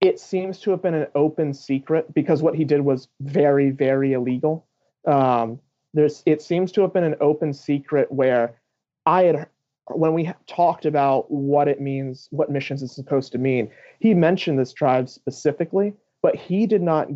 [0.02, 4.14] it seems to have been an open secret because what he did was very very
[4.14, 4.68] illegal
[5.08, 5.60] um,
[5.94, 8.60] there's it seems to have been an open secret where
[9.06, 9.48] i had
[9.92, 13.70] when we talked about what it means what missions is supposed to mean
[14.00, 17.08] he mentioned this tribe specifically but he did not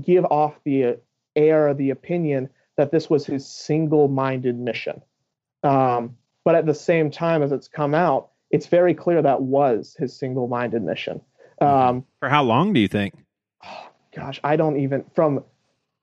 [0.00, 0.96] give off the
[1.36, 5.02] air the opinion that this was his single-minded mission
[5.62, 9.96] um, but at the same time as it's come out it's very clear that was
[9.98, 11.20] his single-minded mission
[11.60, 13.14] um, For how long do you think?
[14.14, 15.42] gosh i don't even from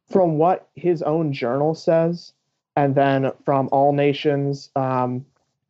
[0.09, 2.33] from what his own journal says
[2.75, 5.25] and then from all nations um,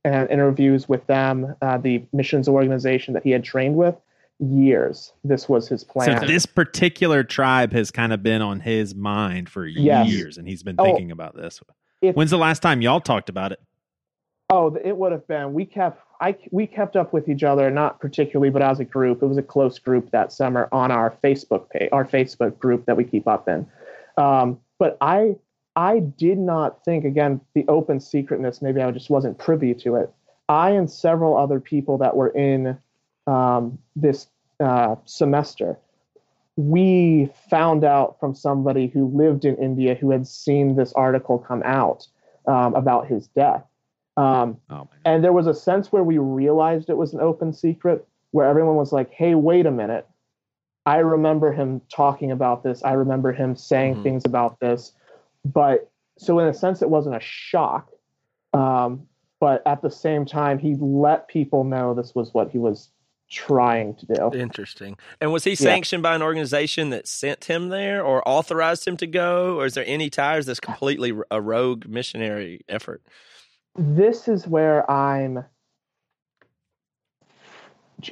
[0.06, 3.96] and interviews with them uh, the missions organization that he had trained with
[4.40, 8.96] years this was his plan So this particular tribe has kind of been on his
[8.96, 10.10] mind for Yes.
[10.10, 11.60] years, and he's been Oh, thinking about this.
[12.02, 13.60] if- When's the last time y'all talked about it?
[14.50, 15.54] Oh, it would have been.
[15.54, 19.22] We kept I we kept up with each other, not particularly, but as a group.
[19.22, 22.98] It was a close group that summer on our Facebook page, our Facebook group that
[22.98, 23.66] we keep up in.
[24.18, 25.36] Um, but I
[25.76, 28.62] I did not think again the open secretness.
[28.62, 30.12] Maybe I just wasn't privy to it.
[30.50, 32.78] I and several other people that were in
[33.30, 34.28] um, this
[34.60, 35.78] uh, semester,
[36.58, 41.62] we found out from somebody who lived in India who had seen this article come
[41.64, 42.08] out
[42.48, 43.64] um, about his death.
[44.18, 48.06] Um, Oh and there was a sense where we realized it was an open secret,
[48.32, 50.08] where everyone was like, hey, wait a minute.
[50.86, 52.84] I remember him talking about this.
[52.84, 54.04] I remember him saying Mhm.
[54.04, 54.94] things about this.
[55.46, 57.92] But so, in a sense, it wasn't a shock.
[58.54, 59.08] Um,
[59.40, 62.90] but at the same time, he let people know this was what he was
[63.30, 64.32] trying to do.
[64.34, 64.98] Interesting.
[65.22, 69.08] And was he sanctioned by an organization that sent him there or authorized him to
[69.08, 69.60] go?
[69.60, 73.02] Or is there any ties that's completely a rogue missionary effort?
[73.80, 75.44] this is where I'm,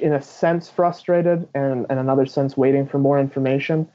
[0.00, 3.88] in a sense, frustrated, and in another sense, waiting for more information.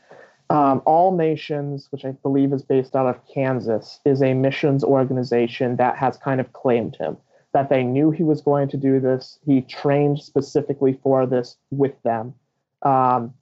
[0.49, 5.77] Um, All Nations, which I believe is based out of Kansas, is a missions organization
[5.77, 7.17] that has kind of claimed him.
[7.53, 9.39] That they knew he was going to do this.
[9.45, 12.33] He trained specifically for this with them,
[12.81, 13.33] um,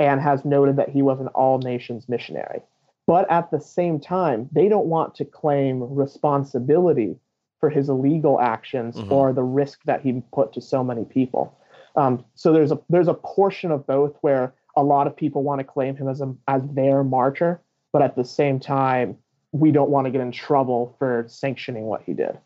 [0.00, 2.62] and has noted that he was an All Nations missionary.
[3.06, 7.16] But at the same time, they don't want to claim responsibility
[7.58, 9.10] for his illegal actions Mhm.
[9.10, 11.52] or the risk that he put to so many people.
[11.96, 15.58] Um, so there's a there's a portion of both where a lot of people want
[15.58, 17.60] to claim him as a as their martyr,
[17.92, 19.16] but at the same time,
[19.52, 22.38] we don't want to get in trouble for sanctioning what he did.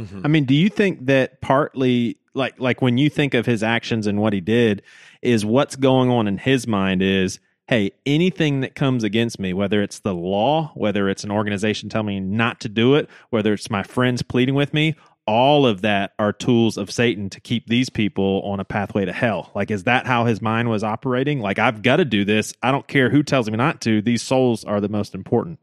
[0.00, 0.22] Mhm.
[0.24, 4.06] I mean, do you think that partly, like, like when you think of his actions
[4.06, 4.82] and what he did,
[5.22, 9.82] is what's going on in his mind is, hey, anything that comes against me, whether
[9.82, 13.70] it's the law, whether it's an organization telling me not to do it, whether it's
[13.70, 14.94] my friends pleading with me,
[15.26, 19.12] all of that are tools of Satan to keep these people on a pathway to
[19.12, 19.50] hell.
[19.54, 21.40] Like, is that how his mind was operating?
[21.40, 22.52] Like, I've got to do this.
[22.62, 24.02] I don't care who tells me not to.
[24.02, 25.60] These souls are the most important.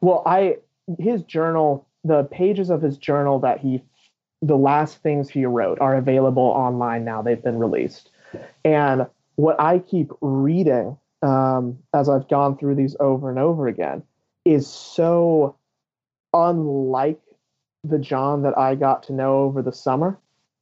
[0.00, 0.56] Well, I
[0.98, 3.82] his journal, the pages of his journal that he,
[4.42, 7.22] the last things he wrote are available online now.
[7.22, 8.10] They've been released,
[8.64, 14.02] and what I keep reading um, as I've gone through these over and over again
[14.44, 15.56] is so
[16.32, 17.20] unlike
[17.84, 20.18] the John that I got to know over the summer.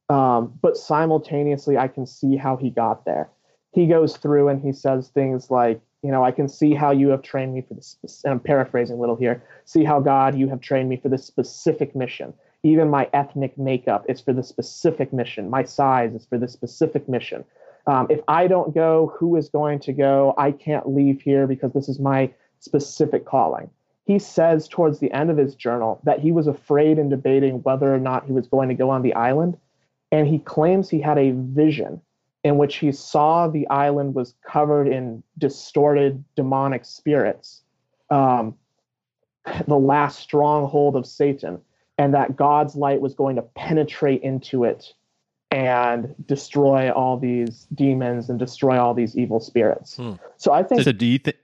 [0.09, 3.29] Um, but simultaneously, I can see how he got there.
[3.73, 7.09] He goes through and he says things like, you know, I can see how you
[7.09, 7.97] have trained me for this.
[8.23, 9.43] And I'm paraphrasing a little here.
[9.65, 12.33] See how God, you have trained me for this specific mission.
[12.63, 15.49] Even my ethnic makeup is for the specific mission.
[15.49, 17.45] My size is for the specific mission.
[17.85, 20.33] Um, if I don't go, who is going to go?
[20.37, 23.69] I can't leave here because this is my specific calling
[24.07, 27.93] he says towards the end of his journal that he was afraid in debating whether
[27.93, 29.57] or not he was going to go on the island.
[30.13, 32.01] And he claims he had a vision
[32.47, 37.61] in which he saw the island was covered in distorted demonic spirits,
[38.09, 38.55] um,
[39.67, 41.59] the last stronghold of Satan,
[41.97, 44.93] and that God's light was going to penetrate into it
[45.51, 49.97] and destroy all these demons and destroy all these evil spirits.
[49.97, 50.13] Hmm.
[50.37, 50.83] So I think.
[50.83, 51.37] So, do you think?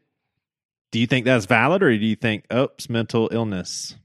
[0.92, 3.96] Do you think that's valid, or do you think, oops, mental illness?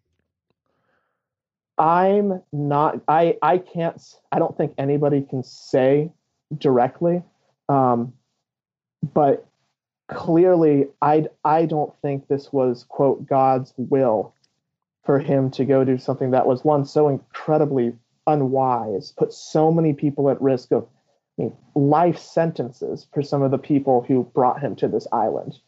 [1.76, 3.00] I'm not.
[3.06, 4.02] I I can't.
[4.32, 6.10] I don't think anybody can say
[6.56, 7.22] directly,
[7.68, 8.12] um,
[9.14, 9.46] but
[10.08, 14.34] clearly, I I don't think this was quote God's will
[15.04, 17.94] for him to go do something that was one so incredibly
[18.26, 20.86] unwise, put so many people at risk of
[21.38, 25.58] I mean, life sentences for some of the people who brought him to this island.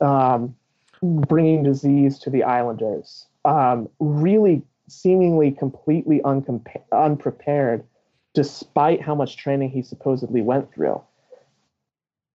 [0.00, 0.56] Um,
[1.02, 7.84] bringing disease to the Islanders, um, really seemingly completely uncompa- unprepared,
[8.34, 11.00] despite how much training he supposedly went through.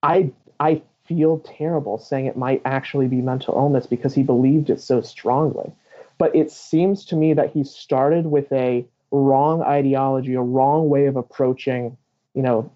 [0.03, 4.81] I I feel terrible saying it might actually be mental illness because he believed it
[4.81, 5.71] so strongly.
[6.17, 11.05] But it seems to me that he started with a wrong ideology, a wrong way
[11.05, 11.97] of approaching,
[12.33, 12.71] you know,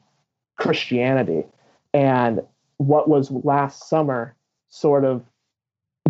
[0.57, 1.45] Christianity.
[1.93, 2.41] And
[2.78, 4.36] what was last summer
[4.70, 5.24] sort of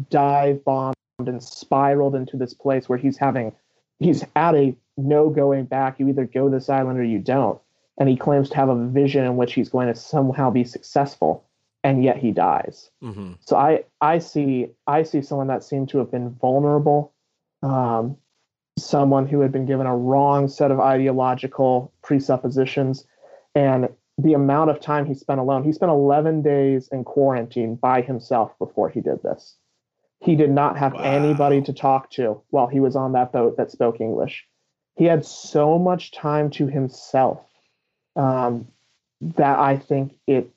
[0.10, 3.54] dive bombed and spiraled into this place where he's having
[4.00, 4.76] he's at a
[5.06, 7.60] no going back you either go this island or you don't
[7.98, 11.46] and he claims to have a vision in which he's going to somehow be successful
[11.84, 13.34] and yet he dies mm-hmm.
[13.40, 17.14] so i i see i see someone that seemed to have been vulnerable
[17.62, 18.16] um,
[18.78, 23.06] someone who had been given a wrong set of ideological presuppositions
[23.54, 28.02] and the amount of time he spent alone he spent 11 days in quarantine by
[28.02, 29.56] himself before he did this
[30.22, 31.02] he did not have wow.
[31.02, 34.48] anybody to talk to while he was on that boat that spoke English.
[35.00, 37.40] He had so much time to himself
[38.18, 38.68] um,
[39.22, 40.52] that I think it,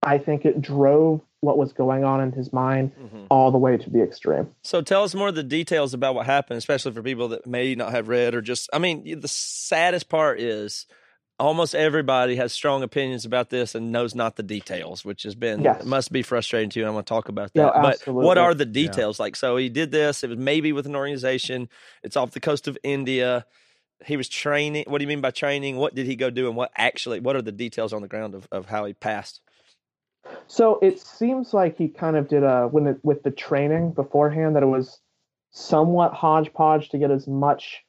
[0.00, 3.24] I think it drove what was going on in his mind mm-hmm.
[3.28, 4.48] all the way to the extreme.
[4.62, 7.74] So tell us more of the details about what happened, especially for people that may
[7.74, 8.70] not have read or just.
[8.72, 10.86] I mean, the saddest part is
[11.40, 15.62] almost everybody has strong opinions about this and knows not the details, which has been
[15.62, 15.84] yes.
[15.84, 16.84] must be frustrating to you.
[16.84, 17.72] And I'm going to talk about that.
[17.74, 19.18] Yeah, but what are the details?
[19.18, 19.24] Yeah.
[19.24, 20.22] Like, so he did this.
[20.22, 21.68] It was maybe with an organization.
[22.04, 23.44] It's off the coast of India.
[24.06, 24.84] He was training.
[24.86, 25.76] What do you mean by training?
[25.76, 27.20] What did he go do, and what actually?
[27.20, 29.40] What are the details on the ground of, of how he passed?
[30.46, 34.56] So it seems like he kind of did a when it, with the training beforehand
[34.56, 35.00] that it was
[35.50, 37.84] somewhat hodgepodge to get as much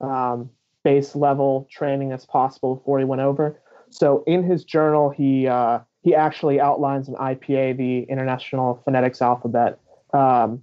[0.00, 0.50] um,
[0.84, 3.60] base level training as possible before he went over.
[3.90, 9.78] So in his journal, he uh, he actually outlines an IPA, the International Phonetics Alphabet.
[10.12, 10.62] Um,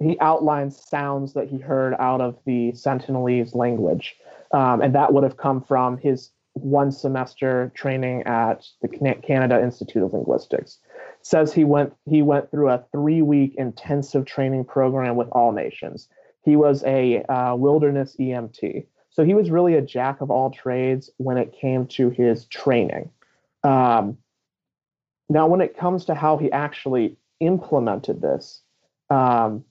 [0.00, 4.16] he outlines sounds that he heard out of the Sentinelese language,
[4.52, 10.02] um, and that would have come from his one semester training at the Canada Institute
[10.02, 10.78] of Linguistics.
[11.20, 15.52] It says he went he went through a three week intensive training program with all
[15.52, 16.08] nations.
[16.44, 18.86] He was a uh, wilderness EMT.
[19.10, 23.10] So he was really a jack of all trades when it came to his training.
[23.62, 24.18] Um,
[25.28, 28.60] now, when it comes to how he actually implemented this,
[29.10, 29.64] um,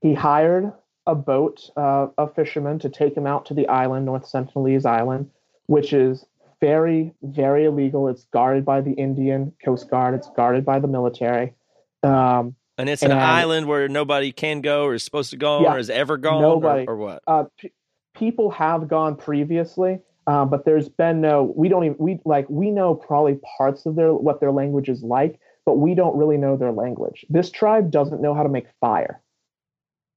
[0.00, 0.72] he hired
[1.06, 5.30] a boat, uh, a fisherman, to take him out to the island, North Sentinelese Island,
[5.66, 6.24] which is
[6.60, 8.08] very, very illegal.
[8.08, 10.14] It's guarded by the Indian Coast Guard.
[10.14, 11.54] It's guarded by the military.
[12.02, 15.74] Um, and it's an island where nobody can go or is supposed to go yeah,
[15.74, 17.22] or has ever gone nobody, or, or what?
[17.26, 17.72] Uh, p-
[18.16, 21.52] people have gone previously, uh, but there's been no.
[21.54, 25.02] We don't even we like we know probably parts of their what their language is
[25.02, 27.26] like, but we don't really know their language.
[27.28, 29.20] This tribe doesn't know how to make fire.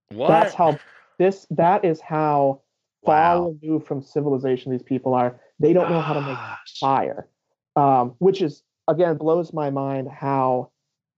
[0.10, 0.28] What?
[0.30, 0.80] That's how
[1.18, 2.62] this that is how
[3.06, 3.58] far Wow.
[3.62, 5.39] removed from civilization these people are.
[5.60, 6.39] They don't know how to make
[6.80, 7.28] fire.
[7.76, 10.72] Um, which is again blows my mind how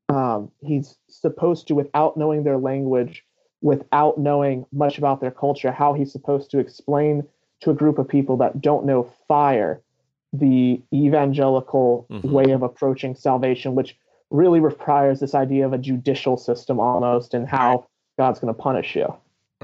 [0.10, 3.24] um, he's supposed to, without knowing their language,
[3.62, 7.24] without knowing much about their culture, how he's supposed to explain
[7.62, 9.82] to a group of people that don't know fire
[10.34, 12.30] the evangelical Mhm.
[12.30, 13.98] way of approaching salvation, which
[14.30, 17.86] really requires this idea of a judicial system almost and how
[18.18, 19.14] God's going to punish you.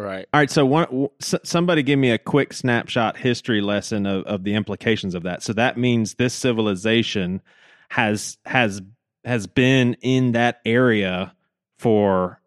[0.03, 0.27] right.
[0.33, 4.55] All right, so one, somebody give me a quick snapshot history lesson of, of the
[4.55, 5.43] implications of that.
[5.43, 7.41] So that means this civilization
[7.89, 8.81] has has
[9.23, 11.35] has been in that area
[11.77, 12.41] for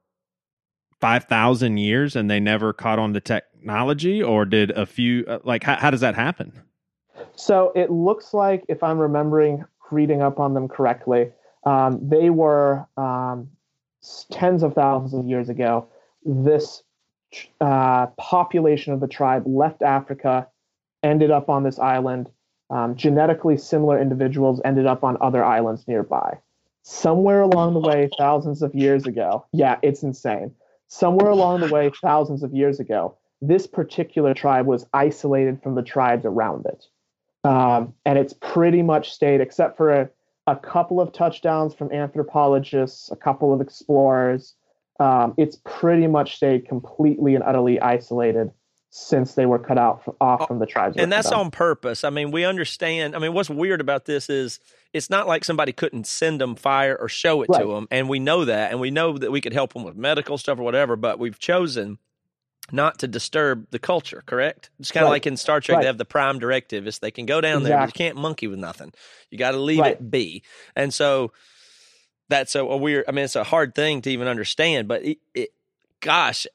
[1.01, 5.39] five thousand years, and they never caught on to technology, or did a few uh,
[5.45, 6.53] like how, how does that happen?
[7.37, 11.31] So it looks like, if I'm remembering reading up on them correctly,
[11.65, 13.51] um, they were um,
[14.33, 15.87] tens of thousands of years ago.
[16.27, 16.83] This
[17.61, 20.49] uh, population of the tribe left Africa,
[21.03, 22.29] ended up on this island.
[22.69, 26.39] Um, genetically similar individuals ended up on other islands nearby.
[26.83, 30.53] Somewhere along the way, thousands of years ago, yeah, it's insane.
[30.89, 35.83] Somewhere along the way, thousands of years ago, this particular tribe was isolated from the
[35.83, 36.87] tribes around it
[37.47, 40.11] um, and it's pretty much stayed, except for a,
[40.47, 44.55] a couple of touchdowns from anthropologists, a couple of explorers.
[44.99, 48.51] Um, it's pretty much stayed completely and utterly isolated
[48.91, 50.97] since they were cut out f off from the tribes.
[50.97, 52.03] and that's on purpose.
[52.03, 53.15] I mean, we understand.
[53.15, 54.59] I mean, what's weird about this is
[54.95, 57.61] it's not like somebody couldn't send them fire or show it Right.
[57.61, 59.97] to them, and we know that, and we know that we could help them with
[59.97, 60.97] medical stuff or whatever.
[60.97, 61.99] But we've chosen
[62.73, 64.23] not to disturb the culture.
[64.27, 64.71] Correct?
[64.81, 65.17] It's kind of Right.
[65.17, 65.83] like in Star Trek, Right.
[65.83, 68.47] they have the prime directive: is they can go down there, but you can't monkey
[68.47, 68.93] with nothing.
[69.31, 70.43] You got to leave it be.
[70.75, 71.33] And so
[72.29, 73.05] that's a, a weird.
[73.09, 74.89] I mean, it's a hard thing to even understand.
[74.89, 75.51] But it, it,
[76.01, 76.47] gosh,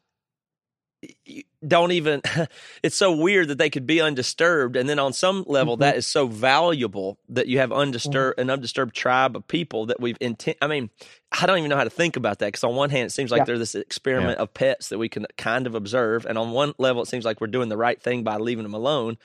[1.26, 2.22] you don't even
[2.84, 5.82] it's so weird that they could be undisturbed and then on some level Mm-hmm.
[5.82, 10.17] that is so valuable that you have undisturbed an undisturbed tribe of people that we've
[10.22, 10.91] intent i mean
[11.32, 13.32] i don't even know how to think about that because on one hand it seems
[13.32, 13.45] like Yeah.
[13.45, 17.01] they're this experiment of pets that we can kind of observe and on one level
[17.01, 19.17] it seems like we're doing the right thing by leaving them alone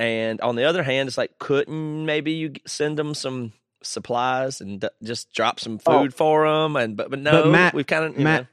[0.00, 3.52] and on the other hand it's like couldn't maybe you send them some
[3.86, 6.00] supplies and d- just drop some Oh.
[6.02, 8.46] food for them and but but no Matt- we've kind of Matt,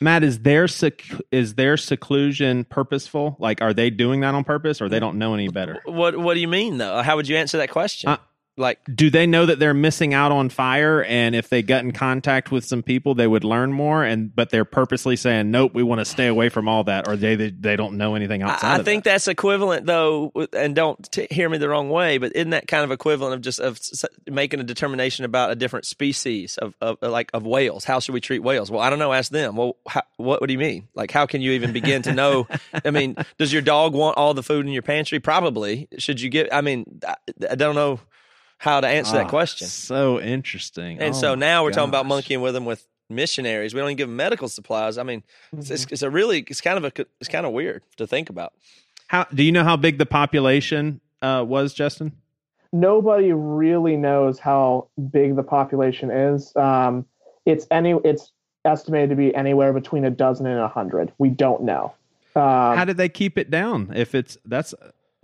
[0.00, 3.36] Matt, is their sec- is their seclusion purposeful?
[3.38, 5.80] Like, are they doing that on purpose, or they don't know any better?
[5.84, 8.16] what what do you mean though how would you answer that question Uh,
[8.56, 11.90] like Do they know that they're missing out on fire, and if they got in
[11.90, 14.04] contact with some people, they would learn more?
[14.04, 17.16] And but they're purposely saying, "Nope, we want to stay away from all that," or
[17.16, 18.68] they they, they don't know anything outside.
[18.68, 22.36] I, I think that's equivalent, though, and don't t- hear me the wrong way, but
[22.36, 25.84] isn't that kind of equivalent of just of s- making a determination about a different
[25.84, 27.84] species of, of uh, like of whales?
[27.84, 28.70] How should we treat whales?
[28.70, 29.12] Well, I don't know.
[29.12, 29.56] Ask them.
[29.56, 30.86] Well, how, what, what do you mean?
[30.94, 32.46] Like, how can you even begin to know?
[32.84, 35.18] I mean, does your dog want all the food in your pantry?
[35.18, 35.88] Probably.
[35.98, 36.54] Should you get?
[36.54, 37.16] I mean, I,
[37.50, 37.98] I don't know
[38.64, 39.68] how to answer that Ah, question.
[39.68, 40.98] So interesting.
[40.98, 43.74] And Oh so now we're talking about monkeying with them with missionaries.
[43.74, 44.98] We don't even give them medical supplies.
[44.98, 45.22] I mean,
[45.56, 48.30] it's, it's, it's a really, it's kind of a, it's kind of weird to think
[48.30, 48.54] about.
[49.06, 52.12] How do you know how big the population uh, was, Justin?
[52.72, 56.54] nobody really knows how big the population is.
[56.56, 57.06] Um,
[57.46, 58.32] it's any it's
[58.64, 61.12] estimated to be anywhere between a dozen and a hundred.
[61.18, 61.94] We don't know.
[62.34, 63.92] Um, how did they keep it down?
[63.94, 64.74] If it's that's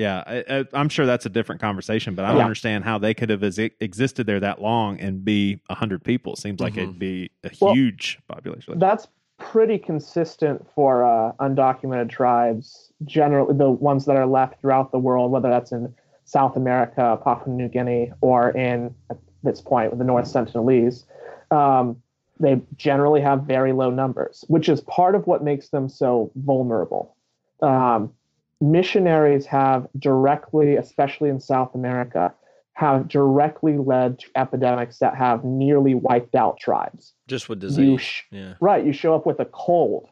[0.00, 2.44] yeah, I, I, I'm sure that's a different conversation, but I don't Yeah.
[2.44, 6.32] understand how they could have ex- existed there that long and be hundred people.
[6.32, 6.78] It seems like Mhm.
[6.82, 8.78] it'd be a Well, huge population.
[8.78, 14.98] that's pretty consistent for uh, undocumented tribes, generally the ones that are left throughout the
[14.98, 15.92] world, whether that's in
[16.24, 21.04] South America, Papua New Guinea, or in at this point with the North Sentinelese.
[21.50, 22.00] Um,
[22.38, 27.14] they generally have very low numbers, which is part of what makes them so vulnerable.
[27.60, 28.12] Um,
[28.60, 32.32] missionaries have directly, especially in South America,
[32.74, 37.12] have directly led to epidemics that have nearly wiped out tribes.
[37.28, 38.00] Just with disease.
[38.00, 38.54] sh- yeah.
[38.60, 38.84] Right.
[38.84, 40.08] You show up with a cold.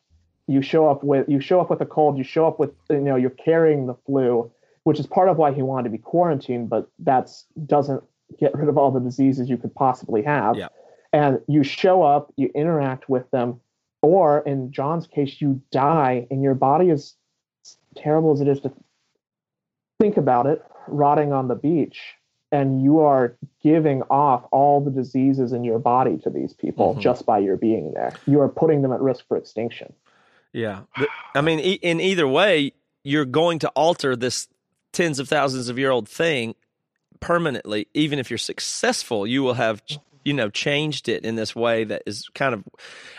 [0.47, 2.17] You show up with you show up with a cold.
[2.17, 4.51] You show up with you know you're carrying the flu,
[4.85, 6.71] which is part of why he wanted to be quarantined.
[6.71, 8.03] But that's doesn't
[8.39, 10.57] get rid of all the diseases you could possibly have.
[10.57, 10.69] Yeah.
[11.13, 13.61] And you show up, you interact with them,
[14.03, 17.15] or in John's case, you die, and your body is
[17.99, 18.73] terrible as it is to
[20.01, 22.01] think about it, rotting on the beach,
[22.51, 27.01] and you are giving off all the diseases in your body to these people Mhm.
[27.01, 28.13] just by your being there.
[28.27, 29.93] You are putting them at risk for extinction.
[30.53, 30.83] Yeah.
[31.35, 32.73] I mean, in either way,
[33.05, 34.49] you're going to alter this
[34.93, 36.55] tens of thousands of year old thing
[37.21, 37.87] permanently.
[37.93, 39.83] Even if you're successful, you will have
[40.25, 42.63] you know, changed it in this way that is kind of,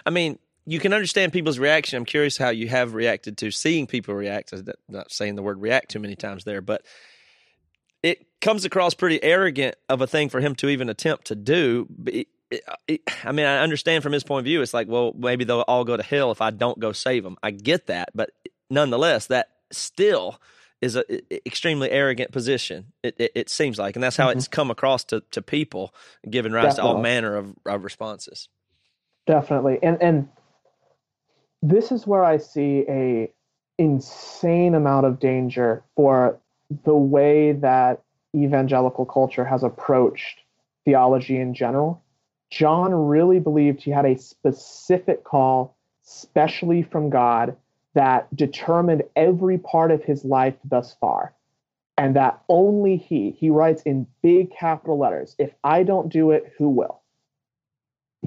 [0.06, 0.38] I mean,
[0.70, 1.98] you can understand people's reaction.
[1.98, 4.54] I'm curious how you have reacted to seeing people react.
[4.54, 6.86] I'm not saying the word react too many times there, but
[8.04, 11.88] it comes across pretty arrogant of a thing for him to even attempt to do.
[12.06, 14.62] It, it, it, I mean, I understand from his point of view.
[14.62, 17.36] It's like, well, maybe they'll all go to hell if I don't go save them.
[17.42, 18.30] I get that, but
[18.70, 20.40] nonetheless, that still
[20.82, 21.04] is an
[21.48, 22.94] extremely arrogant position.
[23.02, 24.38] It, it, it seems like, and that's how mm-hmm.
[24.38, 25.96] it's come across to, to people,
[26.30, 26.92] giving rise Definitely.
[26.92, 28.50] to all manner of, of responses.
[29.26, 30.30] Definitely, and and
[31.62, 33.32] this is where I see a
[33.78, 36.40] insane amount of danger for
[36.84, 38.02] the way that
[38.36, 40.40] evangelical culture has approached
[40.86, 42.02] theology in general.
[42.52, 47.56] John really believed he had a specific call, specially from God,
[47.94, 51.34] that determined every part of his life thus far.
[51.98, 56.54] And that only he, he writes in big capital letters, if I don't do it,
[56.58, 56.99] who will?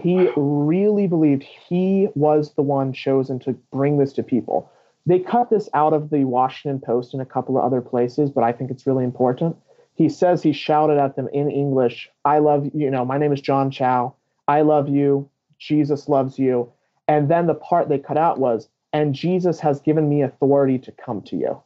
[0.03, 4.71] He really believed he was the one chosen to bring this to people.
[5.07, 8.45] They cut this out of the Washington Post and a couple of other places, but
[8.45, 9.57] I think it's really important.
[9.95, 13.33] He says he shouted at them in English, I love you you know, my name
[13.33, 14.15] is John Chau.
[14.49, 15.29] I love you.
[15.59, 16.73] Jesus loves you.
[17.09, 20.93] And then the part they cut out was, and Jesus has given me authority to
[20.93, 21.63] come to you.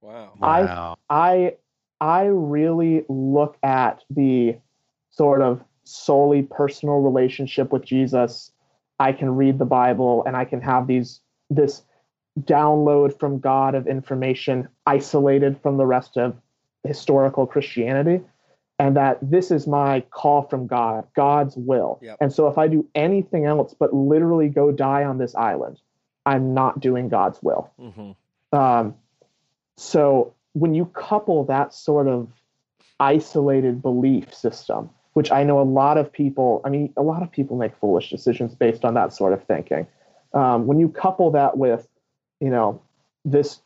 [0.00, 0.32] Wow.
[0.42, 1.56] I I
[2.00, 4.56] I really look at the
[5.10, 8.52] sort of solely personal relationship with Jesus.
[8.98, 11.20] I can read the Bible and I can have these
[11.50, 11.82] this
[12.40, 16.36] download from God of information isolated from the rest of
[16.84, 18.24] historical Christianity.
[18.78, 22.00] And that this is my call from God, God's will.
[22.02, 22.16] Yep.
[22.20, 25.78] And so if I do anything else but literally go die on this island,
[26.26, 27.70] I'm not doing God's will.
[27.78, 28.58] Mm-hmm.
[28.58, 28.94] Um,
[29.76, 32.28] so when you couple that sort of
[32.98, 37.30] isolated belief system, which I know a lot of people, I mean, a lot of
[37.30, 39.86] people make foolish decisions based on that sort of thinking.
[40.34, 41.86] Um, when you couple that with
[42.42, 42.82] you know,
[43.24, 43.60] this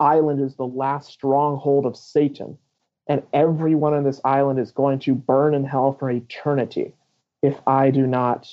[0.00, 2.56] island is the last stronghold of Satan,
[3.06, 6.94] and everyone on this island is going to burn in hell for eternity
[7.42, 8.48] if I do not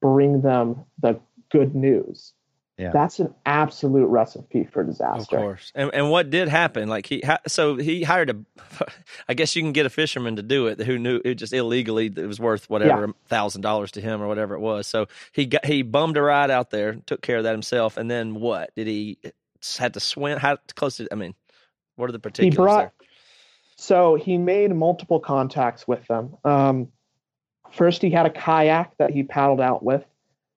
[0.00, 1.20] bring them the
[1.52, 2.32] good news.
[2.78, 2.90] Yeah.
[2.90, 5.36] That's an absolute recipe for disaster.
[5.36, 5.72] Of course.
[5.74, 6.88] And and what did happen?
[6.88, 8.36] Like he so he hired a
[9.28, 12.06] I guess you can get a fisherman to do it who knew it just illegally
[12.06, 13.68] it was worth whatever thousand yeah.
[13.70, 14.86] dollars to him or whatever it was.
[14.86, 18.10] So he got he bummed a ride out there, took care of that himself, and
[18.10, 18.74] then what?
[18.74, 19.18] Did he
[19.78, 21.34] had to swim how close did I mean,
[21.96, 22.54] what are the particulars?
[22.54, 23.08] He brought there?
[23.76, 26.36] so he made multiple contacts with them.
[26.44, 26.88] Um,
[27.70, 30.04] first he had a kayak that he paddled out with.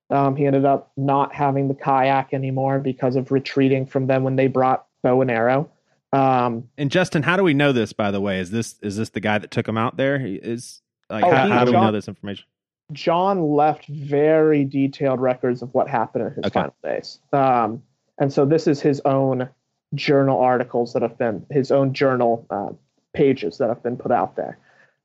[0.09, 4.35] Um, he ended up not having the kayak anymore because of retreating from them when
[4.35, 5.69] they brought bow and arrow.
[6.13, 7.91] Um, and Justin, how do we know this?
[7.91, 10.15] By the way, is this is this the guy that took him out there?
[10.23, 12.45] Is like oh, how, he, how, do John, we know this information?
[12.93, 16.53] John left very detailed records of what happened in his okay.
[16.53, 17.83] final days, um,
[18.19, 19.49] and so this is his own
[19.93, 22.69] journal articles that have been his own journal uh,
[23.13, 24.57] pages that have been put out there.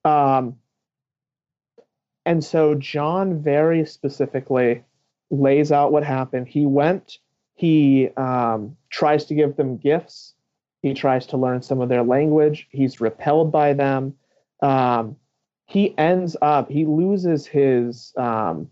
[0.04, 0.56] Um,
[2.26, 4.84] and so John very specifically
[5.30, 6.48] lays out what happened.
[6.48, 7.18] He went,
[7.54, 10.34] he um, tries to give them gifts,
[10.82, 14.14] he tries to learn some of their language, he's repelled by them.
[14.62, 15.16] Um,
[15.66, 18.70] he ends up, he loses his um,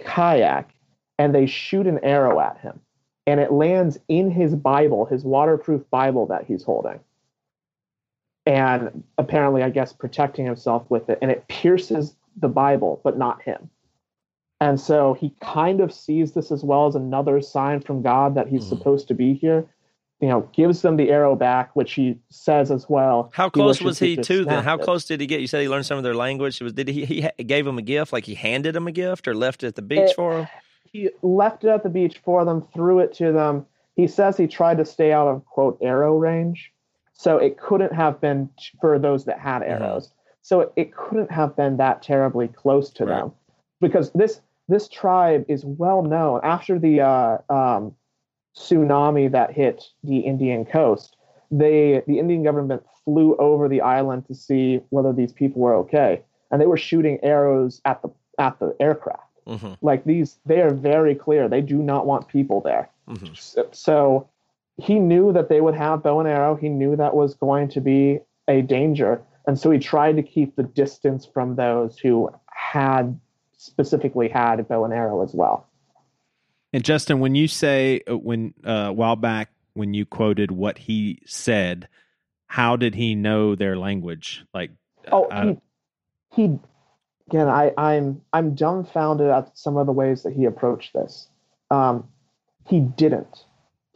[0.00, 0.70] kayak
[1.18, 2.80] and they shoot an arrow at him.
[3.26, 7.00] And it lands in his Bible, his waterproof Bible that he's holding.
[8.44, 11.18] And apparently, I guess, protecting himself with it.
[11.20, 13.68] And it pierces the Bible, but not him.
[14.60, 18.48] And so he kind of sees this as well as another sign from God that
[18.48, 18.68] he's mm.
[18.68, 19.66] supposed to be here.
[20.20, 23.30] You know, gives them the arrow back, which he says as well.
[23.34, 24.64] How close was he to them?
[24.64, 25.42] How close did he get?
[25.42, 26.58] You said he learned some of their language.
[26.62, 28.14] Was did he he gave him a gift?
[28.14, 30.48] Like he handed him a gift, or left it at the beach it, for him?
[30.90, 33.66] He left it at the beach for them, threw it to them.
[33.94, 36.72] He says he tried to stay out of quote arrow range,
[37.12, 38.48] so it couldn't have been
[38.80, 39.82] for those that had mm-hmm.
[39.82, 40.06] arrows.
[40.06, 40.12] Mm-hmm.
[40.40, 43.20] So it, it, couldn't have been that terribly close to right.
[43.20, 43.32] them,
[43.82, 47.94] because this this tribe is well known after the uh, um,
[48.56, 51.16] tsunami that hit the Indian coast.
[51.50, 56.22] They the Indian government flew over the island to see whether these people were okay,
[56.50, 58.08] and they were shooting arrows at the
[58.38, 59.22] at the aircraft.
[59.46, 59.74] Mm-hmm.
[59.80, 61.48] Like these, they are very clear.
[61.48, 62.90] They do not want people there.
[63.08, 63.34] Mm-hmm.
[63.34, 64.28] So, so
[64.76, 66.56] he knew that they would have bow and arrow.
[66.56, 70.56] He knew that was going to be a danger, and so he tried to keep
[70.56, 73.18] the distance from those who had
[73.56, 75.66] specifically had a bow and arrow as well.
[76.72, 80.78] And Justin, when you say uh, when uh, a while back when you quoted what
[80.78, 81.88] he said,
[82.46, 84.44] how did he know their language?
[84.54, 84.70] Like,
[85.10, 85.58] oh,
[86.34, 86.58] he, he
[87.28, 91.28] again, I, I'm I'm dumbfounded at some of the ways that he approached this.
[91.70, 92.08] Um,
[92.66, 93.44] he didn't.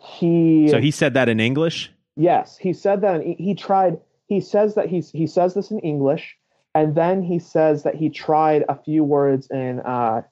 [0.03, 1.91] He So he said that in English.
[2.17, 3.17] Yes, he said that.
[3.17, 3.99] And he, he tried.
[4.27, 6.37] He says that he's he says this in English,
[6.75, 9.81] and then he says that he tried a few words in.
[9.81, 10.23] Uh,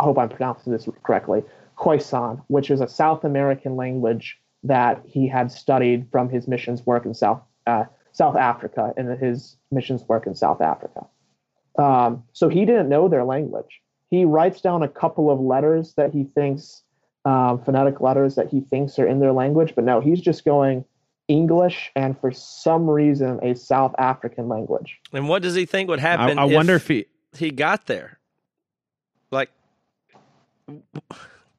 [0.00, 1.42] I hope I'm pronouncing this correctly.
[1.76, 7.04] Khoisan, which is a South American language that he had studied from his missions work
[7.04, 11.06] in South uh, South Africa and his missions work in South Africa.
[11.78, 13.80] Um, so he didn't know their language.
[14.10, 16.82] He writes down a couple of letters that he thinks
[17.24, 20.84] um, phonetic letters that he thinks are in their language, but no, he's just going
[21.28, 24.98] English and for some reason a South African language.
[25.12, 26.38] And what does he think would happen?
[26.38, 27.06] I, I wonder if he
[27.36, 28.18] he got there.
[29.30, 29.50] Like,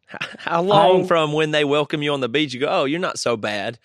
[0.09, 2.99] how long I- from when they welcome you on the beach, you go, "Oh, you're
[2.99, 3.78] not so bad."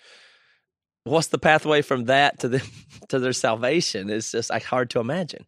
[1.03, 2.67] What's the pathway from that to the
[3.09, 4.09] to their salvation?
[4.09, 5.45] It's just like hard to imagine.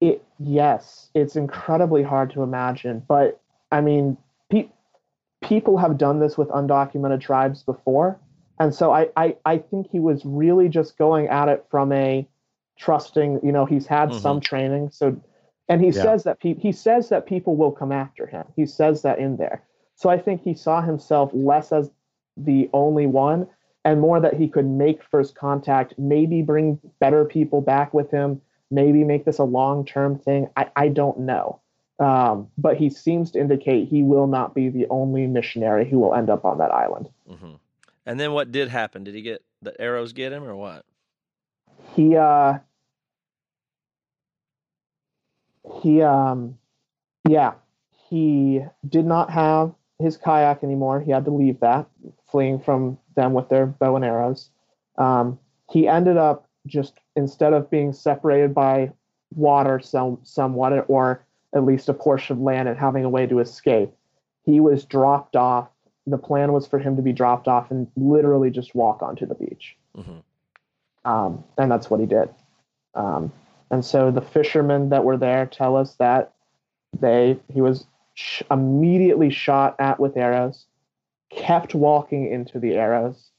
[0.00, 3.40] It yes, it's incredibly hard to imagine, but
[3.72, 4.16] I mean,
[4.50, 4.68] pe-
[5.42, 8.18] people have done this with undocumented tribes before,
[8.58, 12.26] and so I, I I think he was really just going at it from a
[12.78, 13.40] trusting.
[13.42, 14.20] You know, he's had Mhm.
[14.20, 15.16] some training, so
[15.68, 16.02] and he Yeah.
[16.02, 18.44] says that pe- he says that people will come after him.
[18.56, 19.62] He says that in there.
[19.94, 21.90] So I think he saw himself less as
[22.36, 23.46] the only one
[23.84, 28.40] and more that he could make first contact, maybe bring better people back with him,
[28.70, 30.48] maybe make this a long term thing.
[30.56, 31.60] I, I don't know.
[31.98, 36.14] Um, but he seems to indicate he will not be the only missionary who will
[36.14, 37.08] end up on that island.
[37.26, 37.54] hmm
[38.06, 39.04] And then what did happen?
[39.04, 40.12] Did he get the arrows?
[40.12, 40.84] Get him or what?
[41.94, 42.58] He uh
[45.82, 46.56] he um
[47.28, 47.54] yeah,
[48.08, 51.00] he did not have his kayak anymore.
[51.00, 51.86] He had to leave that,
[52.30, 54.50] fleeing from them with their bow and arrows.
[54.98, 55.38] Um,
[55.70, 58.92] he ended up just instead of being separated by
[59.34, 63.40] water some somewhat or at least a portion of land and having a way to
[63.40, 63.90] escape,
[64.44, 65.68] he was dropped off.
[66.06, 69.34] The plan was for him to be dropped off and literally just walk onto the
[69.34, 69.76] beach.
[69.94, 70.18] hmm
[71.04, 72.28] Um, and that's what he did.
[72.94, 73.32] Um,
[73.70, 76.32] and so the fishermen that were there tell us that
[76.98, 80.66] they he was sh- immediately shot at with arrows,
[81.30, 83.30] kept walking into the arrows,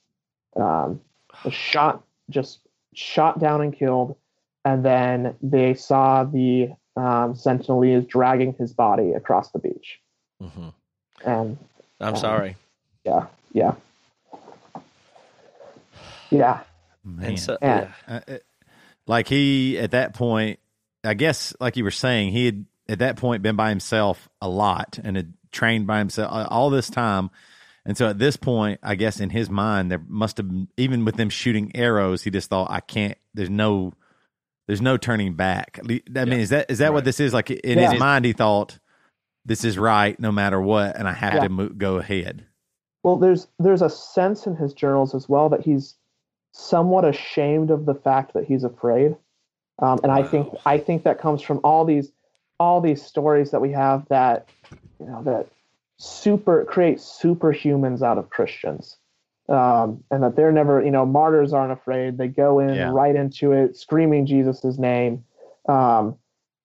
[0.55, 1.01] um,
[1.43, 2.59] was shot just
[2.93, 4.15] shot down and killed,
[4.65, 9.99] and then they saw the um, Sentinelese dragging his body across the beach.
[10.41, 10.70] hmm
[11.26, 11.57] And
[11.99, 12.55] I'm Um, sorry.
[13.03, 13.73] yeah, yeah,
[16.29, 16.59] yeah.
[17.03, 17.25] Man.
[17.25, 17.91] And so, Yeah.
[18.07, 18.15] yeah.
[18.15, 18.45] Uh, it-
[19.07, 20.59] like he at that point,
[21.03, 24.49] I guess, like you were saying, he had at that point been by himself a
[24.49, 27.29] lot and had trained by himself uh, all this time.
[27.85, 31.05] And so at this point, I guess in his mind, there must have been, even
[31.05, 33.17] with them shooting arrows, he just thought, I can't.
[33.33, 33.93] There's no,
[34.67, 35.79] there's no turning back.
[35.81, 36.01] I mean,
[36.41, 37.33] is that is that what this is?
[37.33, 37.91] Like in Yeah.
[37.91, 38.77] his mind, he thought,
[39.47, 41.43] this is right no matter what, and I have Yeah.
[41.43, 42.45] to mo- go ahead.
[43.03, 45.95] Well, there's there's a sense in his journals as well that he's
[46.51, 49.15] somewhat ashamed of the fact that he's afraid,
[49.79, 52.11] um, and I think I think that comes from all these
[52.59, 54.49] all these stories that we have that
[54.99, 55.47] you know that
[55.97, 58.97] super create superhumans out of Christians,
[59.47, 62.17] um, and that they're never you know martyrs aren't afraid.
[62.17, 62.91] They go in Yeah.
[62.91, 65.23] right into it, screaming Jesus' name,
[65.69, 66.17] um,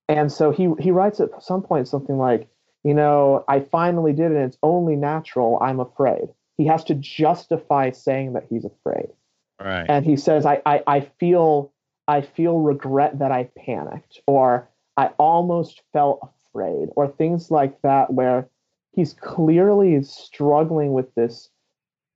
[0.08, 2.48] and so he he writes at some point something like
[2.84, 4.36] you know, I finally did it.
[4.36, 5.58] And it's only natural.
[5.60, 6.28] I'm afraid.
[6.56, 9.08] He has to justify saying that he's afraid.
[9.60, 9.86] Right.
[9.88, 11.72] And he says, I, I, I feel,
[12.08, 18.12] I feel regret that I panicked or I almost felt afraid or things like that,
[18.12, 18.48] where
[18.92, 21.48] he's clearly struggling with this,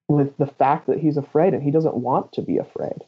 [0.09, 3.05] with the fact that he's afraid and he doesn't want to be afraid.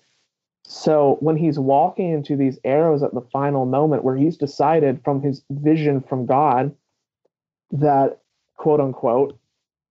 [0.64, 5.22] So when he's walking into these arrows at the final moment where he's decided from
[5.22, 6.74] his vision from God
[7.72, 8.18] that
[8.56, 9.38] quote unquote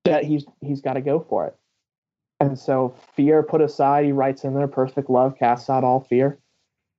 [0.04, 1.56] that he's he's got to go for it.
[2.40, 6.38] And so fear put aside, he writes in there perfect love casts out all fear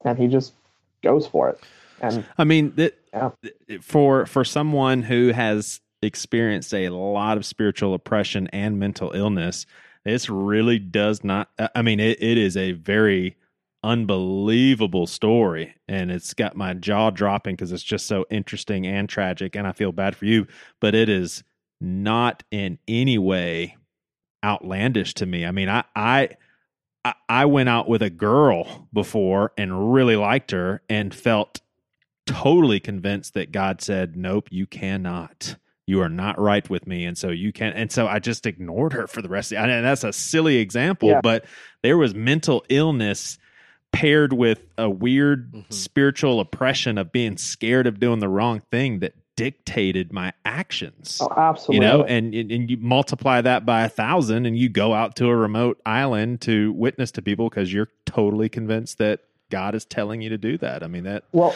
[0.04, 0.52] and he just
[1.02, 1.60] goes for it.
[2.00, 3.30] And I mean, that Yeah.
[3.80, 9.66] for for someone who has experienced a lot of spiritual oppression and mental illness,
[10.04, 11.50] this really does not.
[11.74, 13.36] I mean, it, it is a very
[13.84, 19.54] unbelievable story, and it's got my jaw dropping because it's just so interesting and tragic.
[19.56, 20.46] And I feel bad for you,
[20.80, 21.44] but it is
[21.80, 23.76] not in any way
[24.44, 25.44] outlandish to me.
[25.46, 26.28] I mean, I I
[27.28, 31.60] I- went out with a girl before and really liked her and felt
[32.26, 35.56] totally convinced that God said, "Nope, you cannot.
[35.86, 38.92] You are not right with me." And so you can't and so I just ignored
[38.92, 41.20] her for the rest of the and that's a silly example, Yeah.
[41.22, 41.44] but
[41.82, 43.38] there was mental illness
[43.93, 45.70] paired with a weird Mm-hmm.
[45.70, 51.18] spiritual oppression of being scared of doing the wrong thing that dictated my actions.
[51.20, 51.76] Oh, absolutely.
[51.86, 55.16] You know, and and and you multiply that by a thousand, and you go out
[55.16, 59.20] to a remote island to witness to people because you're totally convinced that
[59.51, 60.82] God is telling you to do that.
[60.82, 61.24] I mean that.
[61.32, 61.55] Well,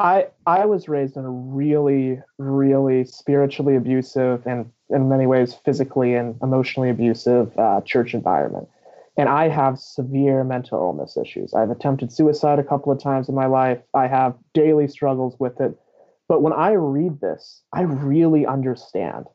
[0.00, 6.14] I I was raised in a really really spiritually abusive and in many ways physically
[6.14, 8.68] and emotionally abusive uh, church environment,
[9.18, 11.52] and I have severe mental illness issues.
[11.52, 13.80] I've attempted suicide a couple of times in my life.
[13.92, 15.78] I have daily struggles with it,
[16.28, 19.26] but when I read this, I really understand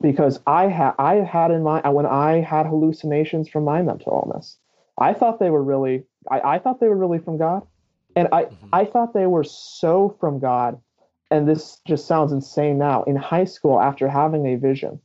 [0.00, 4.58] because I had I had in my when I had hallucinations from my mental illness.
[4.98, 7.66] I thought they were really I, I thought they were really from God.
[8.14, 8.68] And I, mm-hmm.
[8.72, 10.80] I thought they were so from God.
[11.30, 13.02] And this just sounds insane now.
[13.02, 15.00] In high school, after having a vision,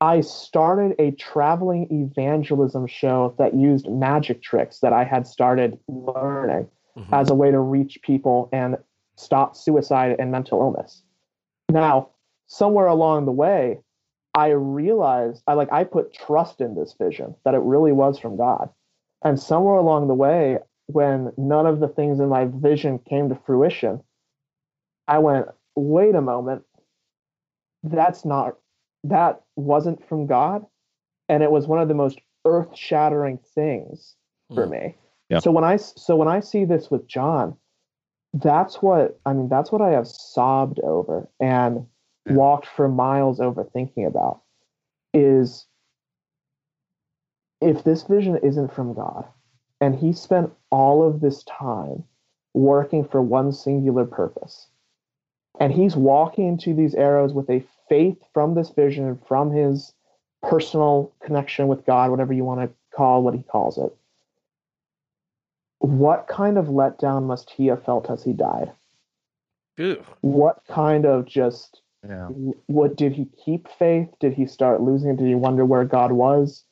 [0.00, 6.68] I started a traveling evangelism show that used magic tricks that I had started learning
[6.96, 7.14] mm-hmm.
[7.14, 8.76] as a way to reach people and
[9.16, 11.02] stop suicide and mental illness.
[11.70, 12.10] Now,
[12.46, 13.80] somewhere along the way,
[14.34, 18.36] I realized I like I put trust in this vision that it really was from
[18.36, 18.68] God.
[19.24, 23.38] And somewhere along the way, when none of the things in my vision came to
[23.46, 24.02] fruition,
[25.08, 26.64] I went, wait a moment,
[27.82, 28.56] that's not,
[29.04, 30.64] that wasn't from God.
[31.28, 34.16] And it was one of the most earth shattering things
[34.54, 34.70] for Mm.
[34.70, 34.96] me.
[35.28, 35.40] Yeah.
[35.40, 37.56] So when I, so when I see this with John,
[38.34, 41.86] that's what, I mean, that's what I have sobbed over and
[42.28, 44.42] walked for miles over thinking about
[45.14, 45.66] is
[47.60, 49.26] if this vision isn't from God,
[49.80, 52.04] and he spent all of this time
[52.54, 54.68] working for one singular purpose,
[55.60, 59.92] and he's walking into these arrows with a faith from this vision from his
[60.42, 63.94] personal connection with God, whatever you want to call what he calls it.
[65.78, 68.72] What kind of letdown must he have felt as he died?
[69.76, 70.02] Ew.
[70.22, 72.28] What kind of just Yeah.
[72.66, 76.12] what did he keep faith did he start losing it did he wonder where god
[76.12, 76.64] was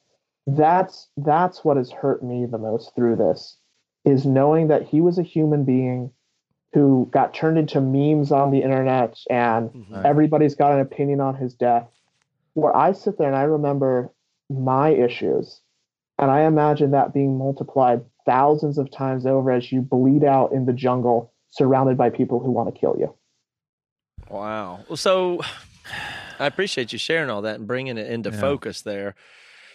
[0.46, 3.56] that's that's what has hurt me the most through this
[4.04, 6.12] is knowing that he was a human being
[6.74, 10.04] who got turned into memes on the internet and Mhm.
[10.04, 11.88] everybody's got an opinion on his death
[12.54, 14.10] where i sit there and i remember
[14.50, 15.60] my issues
[16.18, 20.66] and i imagine that being multiplied thousands of times over as you bleed out in
[20.66, 23.14] the jungle surrounded by people who want to kill you
[24.30, 24.80] Wow.
[24.94, 25.40] So
[26.38, 28.40] I appreciate you sharing all that and bringing it into Yeah.
[28.40, 29.14] focus there.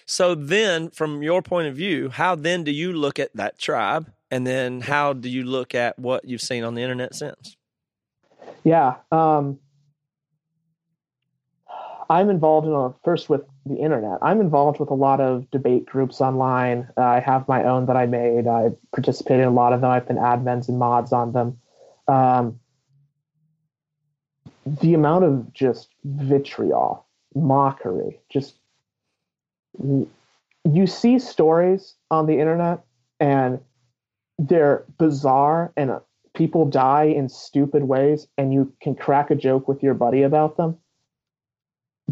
[0.06, 4.12] So then, from your point of view, how then do you look at that tribe,
[4.32, 7.56] and then how do you look at what you've seen on the internet since?
[8.64, 8.96] Yeah.
[9.12, 9.60] Um,
[12.10, 14.18] I'm involved in a first with the internet.
[14.22, 16.88] I'm involved with a lot of debate groups online.
[16.98, 18.48] Uh, I have my own that I made.
[18.48, 19.92] I participated in a lot of them.
[19.92, 21.60] I've been admins and mods on them.
[22.08, 22.60] Um,
[24.66, 27.06] the amount of just vitriol,
[27.36, 28.56] mockery, just
[29.80, 32.84] you see stories on the internet
[33.20, 33.60] and
[34.40, 36.00] they're bizarre and uh,
[36.34, 40.58] people die in stupid ways and you can crack a joke with your buddy about
[40.58, 40.78] them.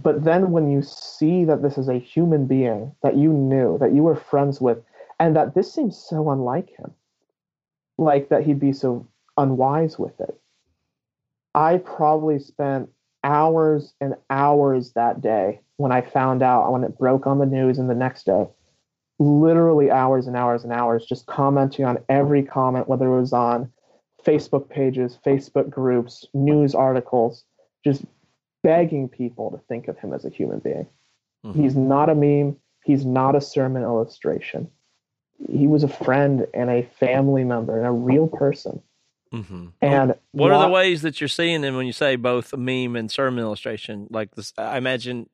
[0.01, 3.93] But then when you see that this is a human being that you knew that
[3.93, 4.77] you were friends with
[5.19, 6.93] and that this seems so unlike him
[7.97, 9.07] like that he'd be so
[9.37, 10.39] unwise with it
[11.55, 12.89] i probably spent
[13.23, 17.77] hours and hours that day when i found out when it broke on the news
[17.77, 18.47] and the next day
[19.19, 23.71] literally hours and hours and hours just commenting on every comment, whether it was on
[24.25, 27.43] Facebook pages, Facebook groups, news articles,
[27.83, 28.05] just
[28.63, 30.87] begging people to think of him as a human being.
[31.53, 34.69] He's not a meme, he's not a sermon illustration.
[35.49, 38.81] He was a friend and a family member and a real person.
[39.33, 39.67] Mm-hmm.
[39.81, 43.11] And What are the ways that you're seeing them when you say both meme and
[43.11, 44.07] sermon illustration?
[44.09, 45.29] Like this, I imagine.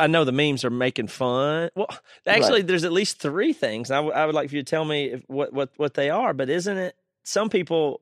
[0.00, 1.70] I know the memes are making fun.
[1.74, 1.88] Well,
[2.26, 3.90] actually, there's at least three things.
[3.90, 6.10] I, w- I would like for you to tell me if, what what what they
[6.10, 6.32] are.
[6.34, 6.94] But isn't it?
[7.24, 8.00] Some people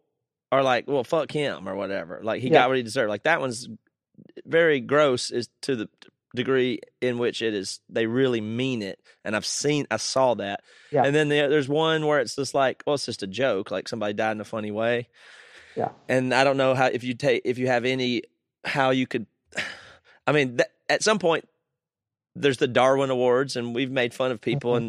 [0.52, 2.20] are like, "Well, fuck him" or whatever.
[2.22, 2.60] Like he Yeah.
[2.62, 3.08] got what he deserved.
[3.08, 3.68] Like that one's
[4.44, 5.30] very gross.
[5.30, 5.88] Is to the
[6.34, 9.00] degree in which it is they really mean it.
[9.24, 10.60] And I've seen, I saw that.
[10.92, 11.02] Yeah.
[11.04, 13.70] And then the, there's one where it's just like, well, it's just a joke.
[13.70, 15.08] Like somebody died in a funny way.
[15.74, 15.88] Yeah.
[16.10, 18.22] And I don't know how if you take if you have any
[18.64, 19.26] how you could.
[20.26, 20.58] I mean,
[20.90, 21.48] at some point,
[22.36, 24.84] there's the Darwin Awards, and we've made fun of people mm-hmm.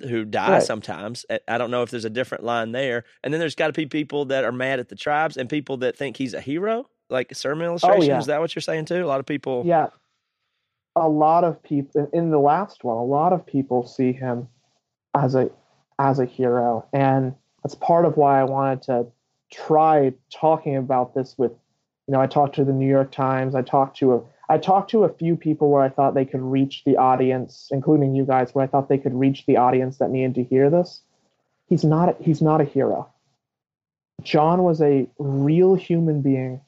[0.00, 0.62] and who die Right.
[0.62, 1.26] sometimes.
[1.48, 3.04] I- don't know if there's a different line there.
[3.22, 5.76] And then there's got to be people that are mad at the tribes and people
[5.78, 8.06] that think he's a hero, like sermon oh, illustration.
[8.06, 8.18] yeah.
[8.18, 9.04] Is that what you're saying too?
[9.04, 9.62] A lot of people.
[9.66, 9.88] Yeah.
[10.96, 14.48] A lot of people in the last one, a lot of people see him
[15.14, 15.50] as a
[15.98, 16.86] as a hero.
[16.92, 19.06] And That's part of why I wanted to
[19.52, 21.52] try talking about this with,
[22.06, 23.54] you know, I talked to the New York Times.
[23.54, 24.20] I talked to a,
[24.52, 28.14] I talked to a few people where I thought they could reach the audience, including
[28.14, 31.00] you guys, where I thought they could reach the audience that needed to hear this.
[31.70, 32.20] He's not.
[32.20, 33.08] He's not a hero.
[34.22, 36.60] John was a real human being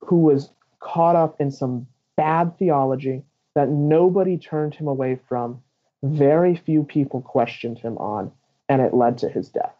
[0.00, 1.86] who was caught up in some
[2.16, 3.22] bad theology
[3.54, 5.62] that nobody turned him away from.
[6.02, 8.32] Very few people questioned him on,
[8.68, 9.76] and it led to his death.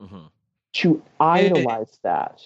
[0.00, 0.26] Mm-hmm.
[0.72, 2.42] To idolize that,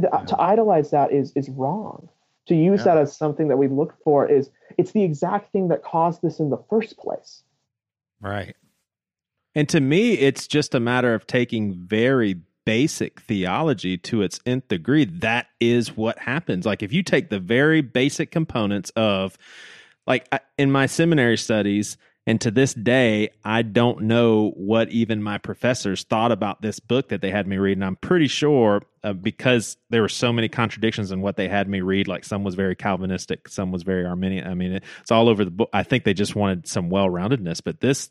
[0.00, 2.08] to idolize that is is wrong.
[2.46, 2.84] To use Yeah.
[2.94, 6.40] that as something that we look for is it's the exact thing that caused this
[6.40, 7.44] in the first place.
[8.20, 8.56] Right.
[9.54, 14.68] And to me, it's just a matter of taking very basic theology to its nth
[14.68, 15.04] degree.
[15.04, 16.64] That is what happens.
[16.64, 19.36] Like if you take the very basic components of,
[20.06, 20.28] like
[20.58, 21.96] in my seminary studies,
[22.26, 27.08] and to this day, I don't know what even my professors thought about this book
[27.08, 27.76] that they had me read.
[27.76, 31.68] And I'm pretty sure uh, because there were so many contradictions in what they had
[31.68, 34.46] me read, like some was very Calvinistic, some was very Arminian.
[34.46, 35.70] I mean, it's all over the book.
[35.72, 38.10] I think they just wanted some well roundedness, but this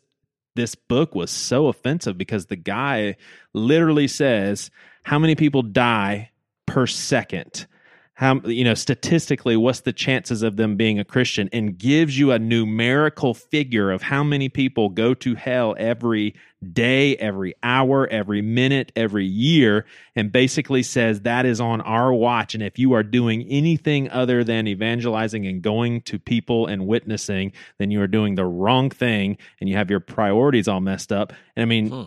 [0.54, 3.16] this book was so offensive because the guy
[3.54, 4.70] literally says
[5.02, 6.30] how many people die
[6.66, 7.66] per second
[8.14, 12.30] how you know statistically what's the chances of them being a christian and gives you
[12.30, 16.34] a numerical figure of how many people go to hell every
[16.72, 19.84] day every hour every minute every year
[20.14, 22.54] and basically says that is on our watch.
[22.54, 27.52] And if you are doing anything other than evangelizing and going to people and witnessing
[27.78, 31.32] then you are doing the wrong thing and you have your priorities all messed up.
[31.56, 32.02] And i mean hmm.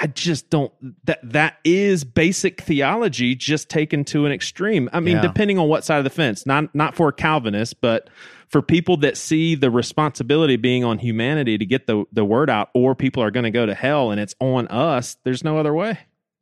[0.00, 0.72] I just don't
[1.06, 4.88] that that is basic theology just taken to an extreme.
[4.92, 5.22] I mean, Yeah.
[5.22, 6.46] depending on what side of the fence.
[6.46, 8.10] Not not for Calvinists, but
[8.48, 12.70] for people that see the responsibility being on humanity to get the the word out
[12.74, 15.74] or people are going to go to hell and it's on us, there's no other
[15.74, 15.92] way.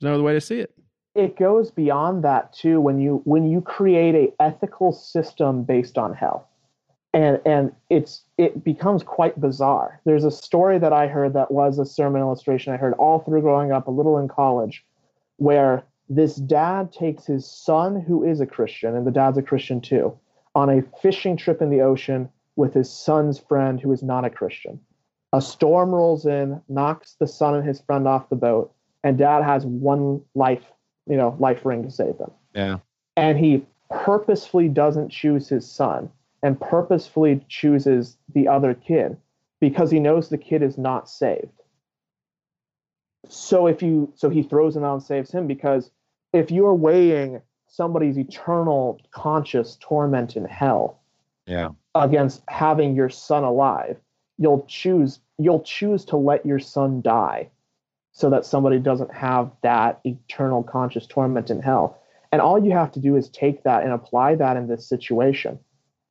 [0.00, 0.74] There's no other way to see it.
[1.14, 6.14] It goes beyond that too when you when you create a ethical system based on
[6.14, 6.48] hell.
[7.14, 10.00] And and it's it becomes quite bizarre.
[10.04, 13.42] There's a story that I heard that was a sermon illustration I heard all through
[13.42, 14.84] growing up, a little in college,
[15.36, 19.80] where this dad takes his son who is a Christian, and the dad's a Christian
[19.80, 20.18] too,
[20.54, 24.30] on a fishing trip in the ocean with his son's friend who is not a
[24.30, 24.80] Christian.
[25.32, 29.42] A storm rolls in, knocks the son and his friend off the boat, and dad
[29.42, 30.64] has one life,
[31.06, 32.30] you know, life ring to save them.
[32.54, 32.78] Yeah.
[33.16, 36.10] And he purposefully doesn't choose his son
[36.42, 39.16] and purposefully chooses the other kid
[39.60, 41.62] because he knows the kid is not saved.
[43.28, 45.90] So if you so he throws him out and saves him because
[46.32, 51.00] if you're weighing somebody's eternal conscious torment in hell
[51.46, 51.70] Yeah.
[51.94, 53.98] against having your son alive,
[54.38, 57.50] you'll choose you'll choose to let your son die
[58.12, 61.98] so that somebody doesn't have that eternal conscious torment in hell.
[62.30, 65.58] And all you have to do is take that and apply that in this situation.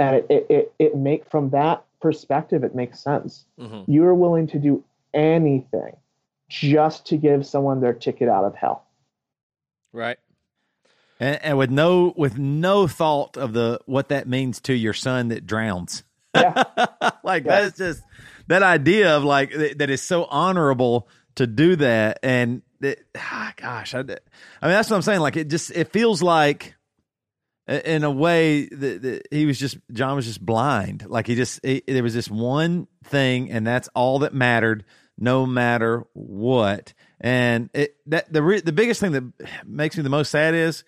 [0.01, 3.45] And it it it, it make from that perspective it makes sense.
[3.59, 3.85] Mhm.
[3.87, 4.83] You're willing to do
[5.13, 5.95] anything
[6.49, 8.85] just to give someone their ticket out of hell.
[9.93, 10.17] Right.
[11.19, 15.27] And, and with no with no thought of the what that means to your son
[15.29, 16.03] that drowns.
[16.35, 16.63] yeah.
[17.23, 18.01] like that's just
[18.47, 23.53] that idea of like that, that is so honorable to do that and it, ah,
[23.57, 24.15] gosh I, I mean
[24.61, 26.80] that's what i'm saying like it just it feels like i-
[27.71, 31.05] in a way that, that he was just john was just blind.
[31.07, 34.83] Like he just he, there was this one thing and that's all that mattered
[35.17, 36.93] no matter what.
[37.19, 39.23] And it that the re, the biggest thing that
[39.65, 40.83] makes me the most sad is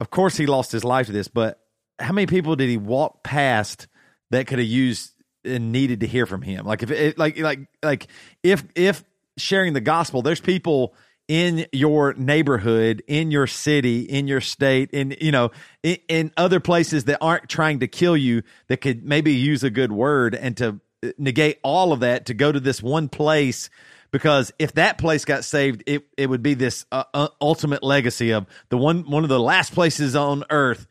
[0.00, 1.60] of course he lost his life to this but
[1.98, 3.86] how many people did he walk past
[4.30, 5.12] that could have used
[5.44, 6.66] and needed to hear from him?
[6.66, 8.08] Like if it like like like
[8.42, 9.04] if if
[9.38, 10.94] sharing the gospel there's people
[11.28, 15.50] in your neighborhood in your city in your state in you know
[15.82, 19.70] in, in other places that aren't trying to kill you that could maybe use a
[19.70, 20.80] good word and to
[21.18, 23.70] negate all of that to go to this one place
[24.12, 28.32] because if that place got saved, it, it would be this uh, uh, ultimate legacy
[28.32, 30.86] of the one one of the last places on earth.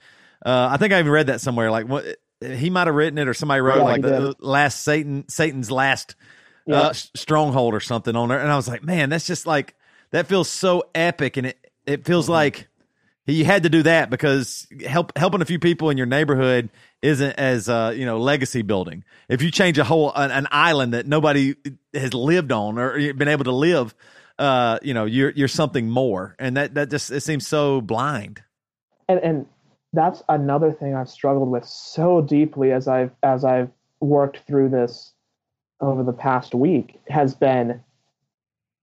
[0.45, 1.71] Uh, I think I even read that somewhere.
[1.71, 2.05] Like what
[2.41, 5.71] he might have written it, or somebody wrote Yeah, like the, the last Satan Satan's
[5.71, 6.15] last
[6.67, 6.81] Yeah.
[6.81, 9.75] uh, stronghold or something on there, and I was like, man, that's just like
[10.11, 12.05] that feels so epic, and it it Mm-hmm.
[12.05, 12.67] feels like
[13.25, 16.69] he had to do that because help helping a few people in your neighborhood
[17.01, 19.03] isn't as uh, you know legacy building.
[19.29, 21.55] If you change a whole an, an island that nobody
[21.93, 23.95] has lived on or been able to live,
[24.39, 28.41] uh, you know you're you're something more, and that that just it seems so blind.
[29.07, 29.45] and and
[29.93, 33.69] that's another thing I've struggled with so deeply as I've as I've
[34.01, 35.13] worked through this
[35.81, 37.81] over the past week has been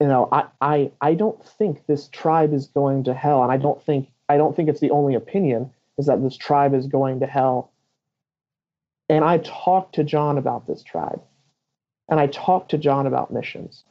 [0.02, 3.56] you know, I, I I don't think this tribe is going to hell, and I
[3.56, 7.20] don't think I don't think it's the only opinion is that this tribe is going
[7.20, 7.70] to hell.
[9.08, 11.22] And I talked to John about this tribe,
[12.08, 13.84] and I talked to John about missions,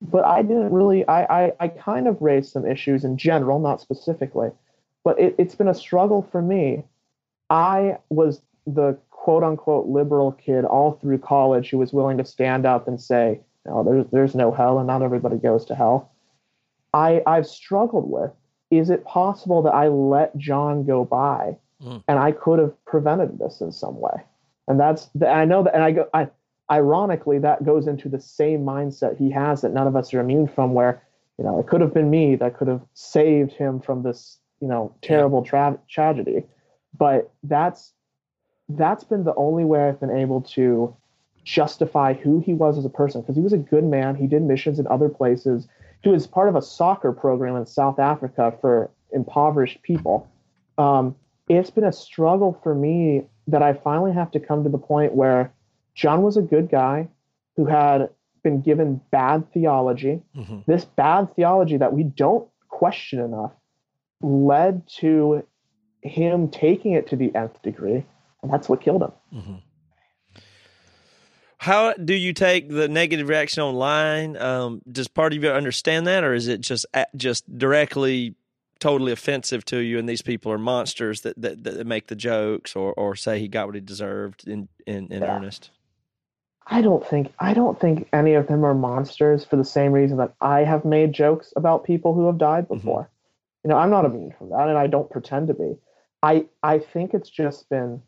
[0.00, 1.04] but I didn't really.
[1.08, 4.50] I I, I kind of raised some issues in general, not specifically,
[5.02, 6.84] but it, it's been a struggle for me.
[7.50, 12.64] I was the quote unquote liberal kid all through college who was willing to stand
[12.64, 16.10] up and say, no, there's there's no hell and not everybody goes to hell.
[16.94, 18.30] I I've struggled with
[18.70, 22.02] is it possible that I let John go by Mm.
[22.08, 24.24] and I could have prevented this in some way?
[24.66, 26.28] And that's the, I know that and I go I
[26.70, 30.48] ironically that goes into the same mindset he has that none of us are immune
[30.48, 31.00] from where
[31.38, 34.68] you know it could have been me that could have saved him from this you
[34.68, 36.44] know terrible tra- tragedy
[36.98, 37.92] but that's
[38.68, 40.94] that's been the only way I've been able to
[41.48, 44.14] justify who he was as a person because he was a good man.
[44.14, 45.66] He did missions in other places.
[46.02, 50.28] He was part of a soccer program in South Africa for impoverished people.
[50.76, 51.16] Um,
[51.48, 55.14] it's been a struggle for me that I finally have to come to the point
[55.14, 55.50] where
[55.94, 57.08] John was a good guy
[57.56, 58.10] who had
[58.42, 60.20] been given bad theology.
[60.36, 60.66] Mhm.
[60.66, 63.52] This bad theology that we don't question enough
[64.20, 65.42] led to
[66.02, 68.04] him taking it to the nth degree,
[68.42, 69.12] and that's what killed him.
[71.58, 74.36] How do you take the negative reaction online?
[74.36, 76.86] Um, does part of you understand that, or is it just
[77.16, 78.36] just directly,
[78.78, 79.98] totally offensive to you?
[79.98, 83.48] And these people are monsters that that, that make the jokes or, or say he
[83.48, 85.36] got what he deserved in in, in Yeah.
[85.36, 85.70] earnest.
[86.66, 90.18] I don't think I don't think any of them are monsters for the same reason
[90.18, 93.10] that I have made jokes about people who have died before.
[93.64, 95.76] You know, I'm not immune from that, and I don't pretend to be.
[96.22, 98.02] I I think it's just been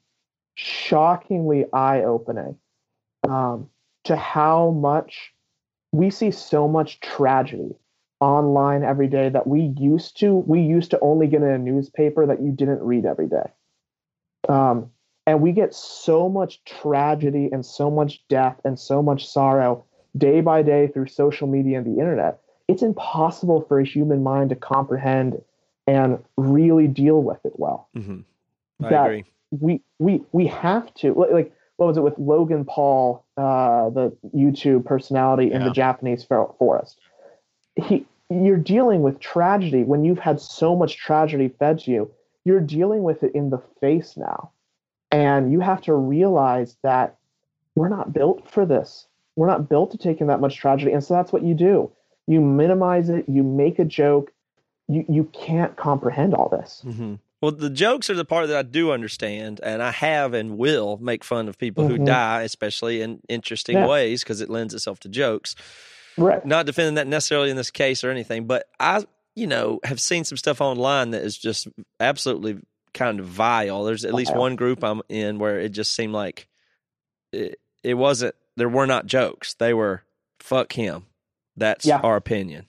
[0.55, 2.57] shockingly eye opening
[3.29, 3.69] um,
[4.05, 5.33] to how much
[5.93, 7.75] we see so much tragedy
[8.21, 12.27] online every day that we used to we used to only get in a newspaper
[12.27, 13.51] that you didn't read every day.
[14.49, 14.91] Um,
[15.27, 19.85] and we get so much tragedy and so much death and so much sorrow
[20.17, 22.41] day by day through social media and the internet.
[22.69, 25.41] It's impossible for a human mind to comprehend
[25.87, 28.21] and really deal with it well Mm-hmm.
[28.85, 29.25] I that agree.
[29.51, 34.85] we we we have to like what was it with Logan Paul, uh, the YouTube
[34.85, 36.99] personality in the Japanese forest.
[37.75, 42.11] He, you're dealing with tragedy when you've had so much tragedy fed to you.
[42.45, 44.51] You're dealing with it in the face now,
[45.11, 47.17] and you have to realize that
[47.75, 49.07] we're not built for this.
[49.37, 51.91] We're not built to take in that much tragedy, and so that's what you do.
[52.27, 53.25] You minimize it.
[53.27, 54.33] You make a joke.
[54.87, 56.83] You you can't comprehend all this.
[56.85, 60.59] hmm Well, the jokes are the part that I do understand, and I have and
[60.59, 62.07] will make fun of people who Mhm.
[62.07, 63.87] die, especially in interesting Yeah.
[63.87, 65.55] ways, because it lends itself to jokes.
[66.19, 66.45] Right.
[66.45, 70.25] Not defending that necessarily in this case or anything, but I, you know, have seen
[70.25, 71.67] some stuff online that is just
[71.99, 72.59] absolutely
[72.93, 73.85] kind of vile.
[73.85, 74.41] There's at least Vile.
[74.41, 76.47] one group I'm in where it just seemed like
[77.33, 78.35] it, it wasn't.
[78.57, 79.55] There were not jokes.
[79.55, 80.03] They were
[80.41, 81.07] fuck him.
[81.57, 82.01] That's Yeah.
[82.03, 82.67] our opinion.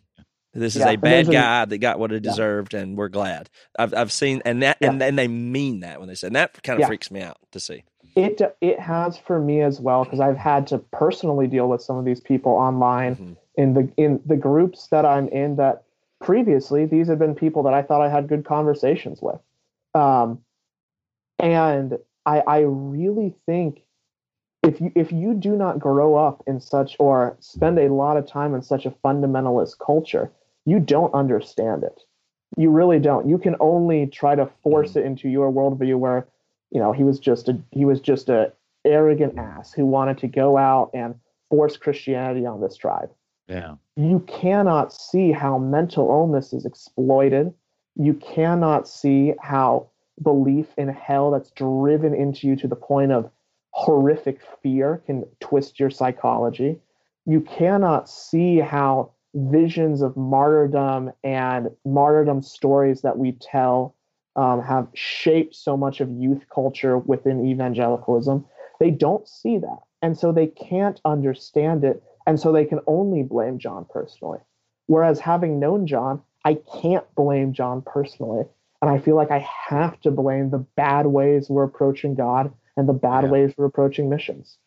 [0.54, 2.22] This is Yeah, a bad guy that got what he Yeah.
[2.24, 3.50] deserved, and we're glad.
[3.80, 6.62] I've I've seen and that and, and they mean that when they say and that
[6.64, 6.88] kind of Yeah.
[6.88, 7.84] freaks me out to see.
[8.16, 11.98] It it has for me as well because I've had to personally deal with some
[11.98, 13.38] of these people online Mhm.
[13.56, 15.56] in the in the groups that I'm in.
[15.56, 15.84] That
[16.20, 19.40] previously these had been people that I thought I had good conversations with,
[19.96, 20.40] um,
[21.40, 23.82] and I I really think
[24.64, 28.28] if you if you do not grow up in such or spend a lot of
[28.28, 30.32] time in such a fundamentalist culture,
[30.66, 32.02] you don't understand it.
[32.58, 33.28] You really don't.
[33.28, 36.28] You can only try to force it into your worldview where
[36.72, 38.52] you know he was just a he was just a
[38.86, 41.16] arrogant ass who wanted to go out and
[41.50, 43.10] force Christianity on this tribe.
[43.48, 43.76] Yeah.
[43.96, 47.54] You cannot see how mental illness is exploited.
[47.96, 49.90] You cannot see how
[50.22, 53.30] belief in hell that's driven into you to the point of
[53.72, 56.80] horrific fear can twist your psychology.
[57.26, 63.96] You cannot see how visions of martyrdom and martyrdom stories that we tell
[64.36, 68.46] um, have shaped so much of youth culture within evangelicalism.
[68.80, 69.80] They don't see that.
[70.02, 72.02] And so they can't understand it.
[72.26, 74.40] And so they can only blame John personally.
[74.88, 78.46] Whereas having known John, I can't blame John personally.
[78.82, 82.90] And I feel like I have to blame the bad ways we're approaching God and
[82.90, 83.30] the bad Yeah.
[83.30, 84.58] ways we're approaching missions.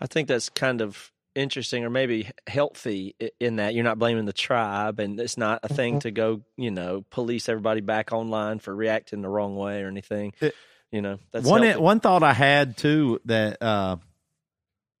[0.00, 4.32] I think that's kind of interesting or maybe healthy in that you're not blaming the
[4.32, 6.00] tribe and it's not a thing Mhm.
[6.00, 10.32] to go, you know, police everybody back online for reacting the wrong way or anything.
[10.40, 10.54] It-
[10.90, 11.80] you know, that's one healthy.
[11.80, 13.96] one thought I had too that uh,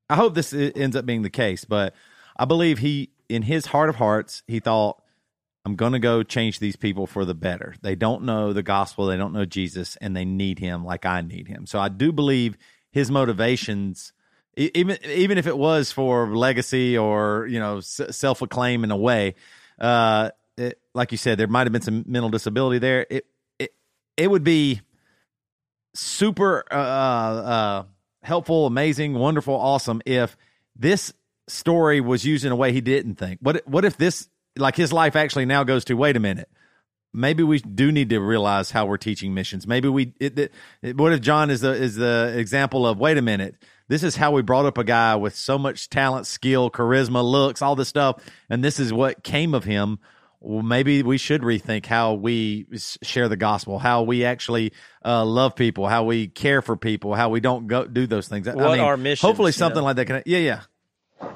[0.08, 1.94] I hope this ends up being the case, but
[2.36, 5.02] I believe he in his heart of hearts, he thought,
[5.64, 7.74] I'm going to go change these people for the better.
[7.82, 11.20] They don't know the gospel, they don't know Jesus, and they need him like I
[11.20, 11.66] need him.
[11.66, 12.56] So I do believe
[12.90, 14.12] his motivations,
[14.56, 19.34] even even if it was for legacy or you know self acclaim in a way,
[19.78, 23.06] uh, it, like you said, there might have been some mental disability there.
[23.08, 23.26] It
[23.58, 23.74] it
[24.16, 24.80] it would be
[25.94, 27.84] super uh, uh,
[28.22, 30.36] helpful, amazing, wonderful, awesome if
[30.76, 31.12] this
[31.48, 33.38] story was used in a way he didn't think.
[33.40, 36.48] What what if this like his life actually now goes to wait a minute
[37.12, 40.38] maybe we do need to realize how we're teaching missions maybe we it,
[40.82, 43.54] it- what if john is the is the example of wait a minute
[43.92, 47.60] this is how we brought up a guy with so much talent skill charisma looks
[47.60, 49.98] all this stuff and this is what came of him
[50.40, 52.66] well, maybe we should rethink how we
[53.02, 54.72] share the gospel, how we actually
[55.04, 58.48] uh, love people, how we care for people, how we don't go do those things.
[58.48, 59.84] I What mean, are missions, Hopefully, you something know?
[59.84, 60.22] like that can.
[60.26, 60.60] Yeah, yeah.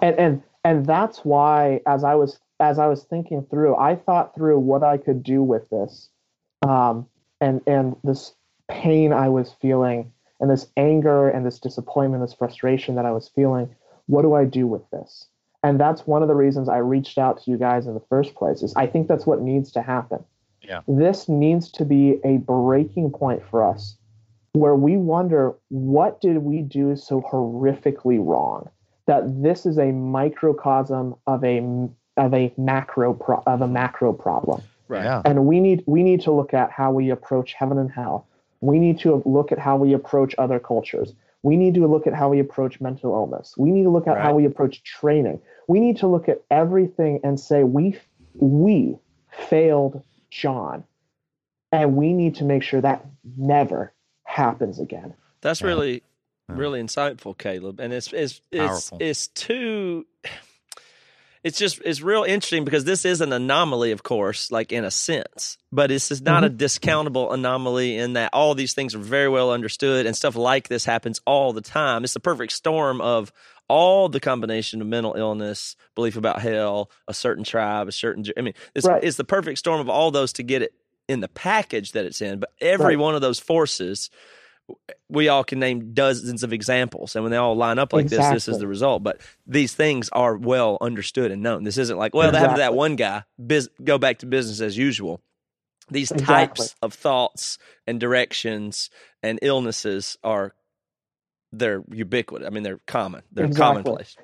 [0.02, 4.34] and and and that's why as i was as i was thinking through i thought
[4.34, 6.08] through what i could do with this
[6.66, 7.06] um
[7.40, 8.34] and and this
[8.68, 13.28] pain i was feeling and this anger and this disappointment this frustration that i was
[13.28, 13.68] feeling
[14.06, 15.26] what do i do with this
[15.62, 18.34] and that's one of the reasons i reached out to you guys in the first
[18.34, 20.22] place is i think that's what needs to happen
[20.62, 20.80] Yeah.
[20.88, 23.96] this needs to be a breaking point for us
[24.52, 28.68] where we wonder what did we do so horrifically wrong
[29.06, 31.58] that this is a microcosm of a
[32.16, 35.02] of a macro pro, of a macro problem Right.
[35.04, 35.20] Yeah.
[35.24, 38.28] and we need we need to look at how we approach heaven and hell
[38.60, 41.12] we need to look at how we approach other cultures
[41.42, 44.18] we need to look at how we approach mental illness we need to look at
[44.18, 45.38] how we approach training
[45.68, 47.98] we need to look at everything and say we
[48.34, 48.96] we
[49.48, 50.84] failed john
[51.72, 53.04] and we need to make sure that
[53.36, 53.92] never
[54.24, 55.66] happens again That's Yeah.
[55.68, 56.02] really,
[56.48, 56.54] Yeah.
[56.58, 57.80] really insightful, Kaleb.
[57.80, 58.98] And it's it's it's Powerful.
[59.00, 60.06] it's too.
[61.46, 64.90] It's just it's real interesting because this is an anomaly, of course, like in a
[64.90, 66.56] sense, but it's just not a mm-hmm.
[66.56, 70.84] discountable anomaly in that all these things are very well understood and stuff like this
[70.84, 72.02] happens all the time.
[72.02, 73.32] It's the perfect storm of
[73.68, 78.24] all the combination of mental illness, belief about hell, a certain tribe, a certain.
[78.36, 79.04] I mean, it's Right.
[79.04, 80.74] it's the perfect storm of all those to get it
[81.06, 82.40] in the package that it's in.
[82.40, 82.98] But every Right.
[82.98, 84.10] one of those forces
[85.08, 87.14] we all can name dozens of examples.
[87.14, 89.02] And when they all line up like this this is the result.
[89.02, 91.64] But these things are well understood and known.
[91.64, 94.76] This isn't like well that happened that one guy biz- go back to business as
[94.76, 95.20] usual.
[95.90, 96.34] These Exactly.
[96.34, 98.90] types of thoughts and directions
[99.22, 100.52] and illnesses are
[101.52, 102.46] they're ubiquitous.
[102.46, 103.22] I mean they're common.
[103.30, 103.82] They're Exactly.
[103.84, 104.16] commonplace.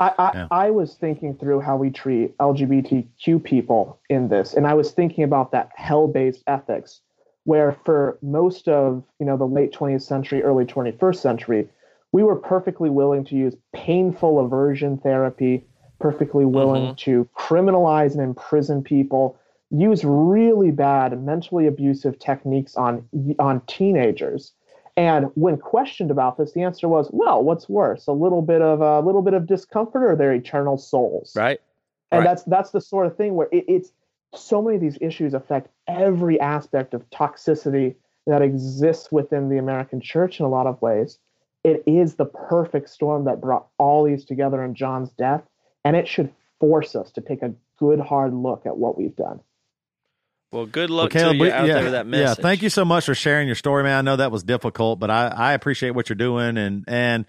[0.00, 0.46] I, I, Yeah.
[0.50, 5.24] I was thinking through how we treat LGBTQ people in this, and I was thinking
[5.24, 7.00] about that hell-based ethics,
[7.48, 11.66] where for most of you know the late 20th century, early 21st century,
[12.12, 15.64] we were perfectly willing to use painful aversion therapy,
[15.98, 16.96] perfectly willing mm-hmm.
[16.96, 19.38] to criminalize and imprison people,
[19.70, 23.08] use really bad mentally abusive techniques on
[23.38, 24.52] on teenagers.
[24.98, 28.82] And when questioned about this, the answer was, "Well, what's worse, a little bit of
[28.82, 31.58] a little bit of discomfort or their eternal souls?" right
[32.12, 32.24] And Right.
[32.28, 33.90] that's that's the sort of thing where it, it's
[34.34, 37.94] so many of these issues affect every aspect of toxicity
[38.26, 41.18] that exists within the American church in a lot of ways.
[41.64, 45.42] It is the perfect storm that brought all these together in John's death,
[45.84, 49.40] and it should force us to take a good hard look at what we've done.
[50.52, 52.34] well good Well, luck Kaleb, to you we- out yeah, there with that yeah.
[52.34, 53.96] Thank you so much for sharing your story, man.
[53.98, 57.26] I know that was difficult, but I, I appreciate what you're doing and and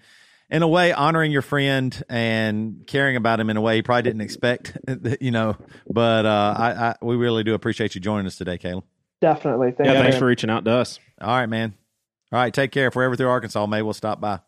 [0.50, 4.02] in a way honoring your friend and caring about him in a way he probably
[4.02, 4.76] didn't expect,
[5.20, 5.56] you know.
[5.88, 8.82] But uh, I, I we really do appreciate you joining us today, Kaleb.
[9.20, 9.72] Definitely.
[9.72, 10.02] Thank Yeah, you.
[10.02, 10.98] thanks for reaching out to us.
[11.20, 11.74] All right, man.
[12.32, 12.86] All right, take care.
[12.88, 14.40] If we're ever through Arkansas, maybe we'll stop by.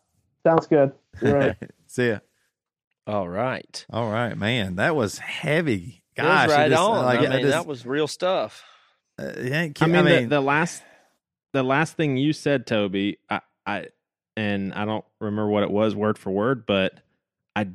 [0.45, 0.93] Sounds good.
[1.21, 1.55] Right.
[1.87, 2.19] See ya.
[3.05, 4.77] all right All right, man.
[4.77, 6.03] That was heavy.
[6.15, 8.63] It was Gosh, right just- on like, i mean just- that was real stuff
[9.19, 10.81] uh, it ain't I mean, the, the last
[11.53, 13.85] the last thing you said, Toby, I, I
[14.35, 16.99] and I don't remember what it was word for word, but
[17.55, 17.69] I,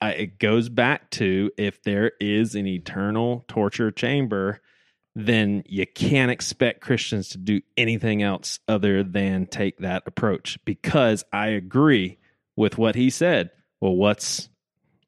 [0.00, 4.60] I it goes back to if there is an eternal torture chamber,
[5.14, 10.58] then you can't expect Christians to do anything else other than take that approach.
[10.64, 12.18] Because I agree
[12.54, 13.50] with what he said.
[13.80, 14.48] Well, what's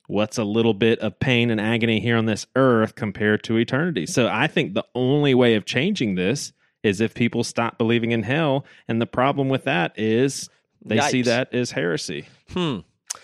[0.09, 4.07] what's a little bit of pain and agony here on this earth compared to eternity.
[4.07, 6.53] So I think the only way of changing this
[6.83, 8.65] is if people stop believing in hell.
[8.89, 10.49] And the problem with that is
[10.89, 12.27] they see that as heresy.
[12.51, 12.78] hmm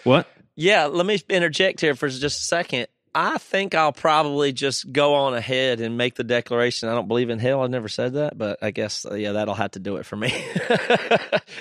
[0.05, 0.27] What?
[0.57, 2.87] Yeah, let me interject here for just a second.
[3.17, 6.89] I think I'll probably just go on ahead and make the declaration.
[6.89, 7.63] I don't believe in hell.
[7.63, 10.17] I never said that, but I guess uh, yeah, that'll have to do it for
[10.17, 10.31] me.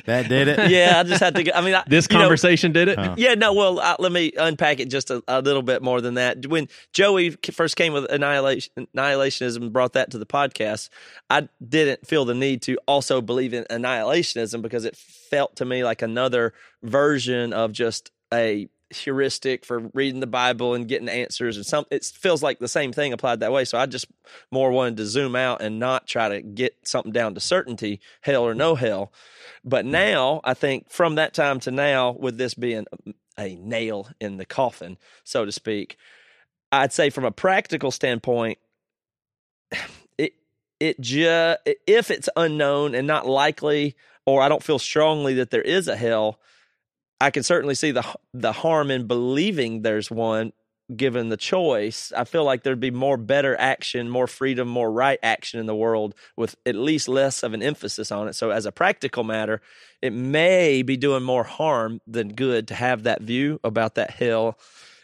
[0.05, 0.69] That did it.
[0.69, 1.43] yeah, I just had to.
[1.43, 2.97] go- I mean, I, This you know, conversation did it.
[2.99, 3.15] Huh.
[3.17, 3.53] Yeah, no.
[3.53, 6.45] Well, uh, let me unpack it just a, a little bit more than that.
[6.45, 10.89] When Joey first came with annihilation, annihilationism and brought that to the podcast,
[11.30, 15.84] I didn't feel the need to also believe in annihilationism because it felt to me
[15.84, 21.65] like another version of just a heuristic for reading the Bible and getting answers and
[21.65, 23.65] some it feels like the same thing applied that way.
[23.65, 24.07] So I just
[24.52, 28.44] more wanted to zoom out and not try to get something down to certainty, hell
[28.44, 29.11] or no hell.
[29.64, 29.91] But hmm.
[29.91, 32.86] now I think from that time to now, with this being
[33.38, 35.98] a nail in the coffin, so to speak,
[36.72, 38.57] I'd say from a practical standpoint,
[40.18, 40.34] it
[40.80, 43.95] it just if it's unknown and not likely,
[44.26, 46.40] or I don't feel strongly that there is a hell,
[47.23, 50.51] I can certainly see the the harm in believing there's one.
[50.93, 55.17] Given the choice, I feel like there'd be more better action, more freedom, more right
[55.23, 58.35] action in the world with at least less of an emphasis on it.
[58.35, 59.61] So, as a practical matter,
[60.01, 64.57] it may be doing more harm than good to have that view about that hell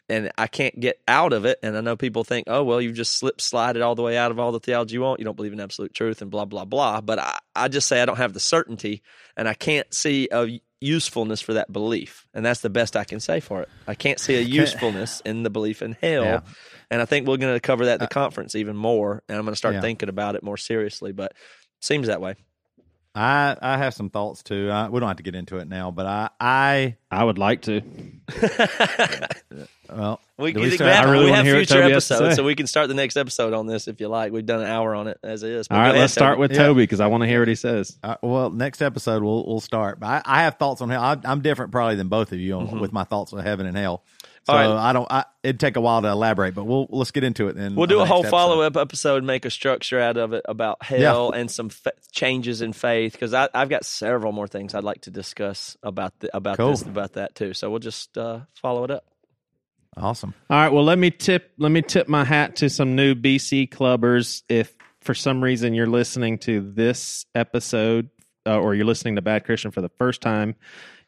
[0.09, 1.59] and I can't get out of it.
[1.61, 4.17] And I know people think, oh, well, you just slip slide it all the way
[4.17, 5.19] out of all the theology you want.
[5.19, 6.99] You don't believe in absolute truth and blah, blah, blah.
[6.99, 9.03] But I, I just say I don't have the certainty
[9.37, 12.25] and I can't see a usefulness for that belief.
[12.33, 13.69] And that's the best I can say for it.
[13.87, 16.23] I can't see a usefulness in the belief in hell.
[16.23, 16.39] Yeah.
[16.89, 19.23] And I think we're going to cover that at the uh, conference even more.
[19.27, 19.81] And I'm going to start Yeah.
[19.81, 21.11] thinking about it more seriously.
[21.11, 21.33] But
[21.81, 22.35] seems that way.
[23.15, 24.69] I I have some thoughts too.
[24.71, 27.63] I, we don't have to get into it now, but I I I would like
[27.63, 27.81] to.
[29.89, 32.43] well We, do we, have, I really we have future Toby has to episodes, so
[32.43, 34.31] we can start the next episode on this if you like.
[34.31, 35.67] We've done an hour on it as is.
[35.67, 36.39] But All ahead, let's start Toby.
[36.47, 37.97] with Toby because I want to hear what he says.
[38.01, 39.99] Uh, well, next episode we'll we'll start.
[39.99, 41.01] But I, I have thoughts on hell.
[41.03, 43.75] I, I'm different probably than both of you on, with my thoughts on heaven and
[43.75, 44.03] hell.
[44.45, 44.67] So Mm-hmm.
[44.67, 44.89] All right.
[44.89, 45.11] I don't.
[45.11, 47.55] I, it'd take a while to elaborate, but we'll let's get into it.
[47.57, 50.43] Then We'll do the a whole follow up episode, make a structure out of it
[50.47, 54.85] about hell and some fa- changes in faith because I've got several more things I'd
[54.85, 56.69] like to discuss about the, about Cool.
[56.71, 57.53] this about that too.
[57.53, 59.03] So we'll just uh, follow it up.
[59.99, 60.33] Awesome.
[60.49, 63.69] All right, well let me tip let me tip my hat to some new BC
[63.69, 64.43] clubbers.
[64.49, 68.09] If for some reason you're listening to this episode
[68.45, 70.55] uh, or you're listening to Bad Christian for the first time,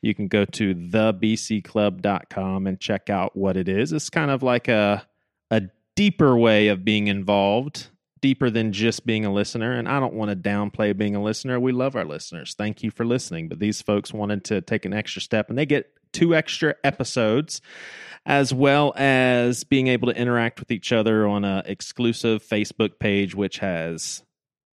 [0.01, 3.93] you can go to thebcclub.com and check out what it is.
[3.93, 5.05] It's kind of like a
[5.49, 5.63] a
[5.95, 7.88] deeper way of being involved,
[8.22, 9.73] deeper than just being a listener.
[9.73, 11.59] And I don't want to downplay being a listener.
[11.59, 12.55] We love our listeners.
[12.57, 13.49] Thank you for listening.
[13.49, 17.61] But these folks wanted to take an extra step and they get two extra episodes
[18.25, 23.33] as well as being able to interact with each other on a exclusive Facebook page,
[23.33, 24.23] which has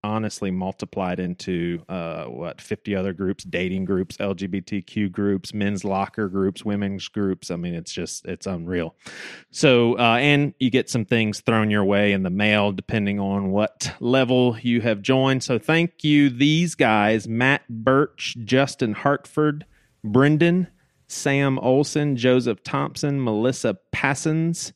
[0.04, 6.64] honestly multiplied into uh, what 50 other groups dating groups lgbtq groups men's locker groups
[6.64, 7.50] women's groups.
[7.50, 8.96] I mean it's just it's unreal.
[9.52, 13.50] So uh, and you get some things thrown your way in the mail depending on
[13.50, 15.44] what level you have joined.
[15.44, 19.66] So thank you these guys matt birch justin hartford
[20.04, 20.68] brendan
[21.08, 24.74] sam olson joseph thompson melissa passons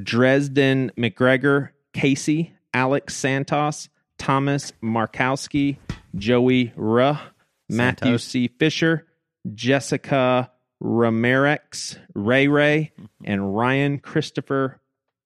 [0.00, 3.88] Dresden McGregor, Casey, Alex Santos,
[4.18, 5.76] Thomas Markowski,
[6.14, 7.18] Joey Ruh,
[7.68, 8.24] Matthew Santos.
[8.24, 8.48] C.
[8.48, 9.06] Fisher,
[9.54, 10.50] Jessica
[10.80, 12.92] Ramirez, Ray Ray,
[13.24, 14.80] and Ryan Christopher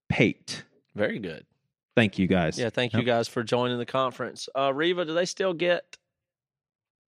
[0.08, 0.64] Pate.
[0.94, 1.46] Very good.
[1.94, 2.58] Thank you guys.
[2.58, 4.48] Yeah, thank you guys for joining the conference.
[4.54, 5.96] Uh, Reva, do they still get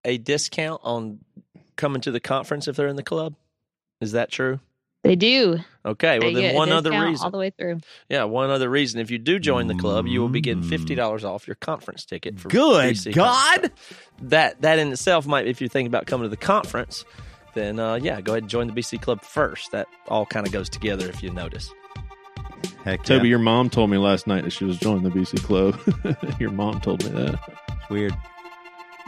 [0.05, 1.19] a discount on
[1.79, 3.35] coming to the conference if they're in the club?
[4.03, 4.61] Is that true?
[5.05, 5.61] They do.
[5.87, 7.25] Okay, well They then one other reason.
[7.25, 7.81] all the way through.
[8.09, 9.01] Yeah, one other reason.
[9.01, 12.05] If you do join the club, you will be getting fifty dollars off your conference
[12.05, 12.39] ticket.
[12.39, 13.55] For Good BC God!
[13.55, 13.81] Conference.
[14.23, 17.05] That that in itself might, if you're thinking about coming to the conference,
[17.55, 19.71] then uh, yeah, go ahead and join the BC club first.
[19.71, 21.73] That all kind of goes together if you notice.
[22.85, 23.31] Heck Toby, yeah.
[23.31, 25.79] your mom told me last night that she was joining the BC Club.
[26.41, 27.39] your mom told me that.
[27.69, 28.15] It's weird.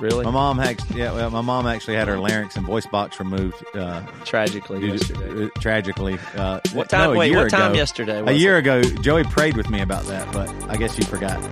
[0.00, 3.18] Really, My mom actually, yeah, well, my mom actually had her larynx and voice box
[3.18, 3.62] removed.
[3.74, 5.44] Uh, tragically due yesterday.
[5.44, 6.18] uh, tragically.
[6.34, 7.12] Uh, What time?
[7.12, 7.78] no, wait, what time ago.
[7.78, 8.22] yesterday?
[8.26, 8.60] A year it?
[8.60, 11.38] ago, Joey prayed with me about that, but I guess you forgot.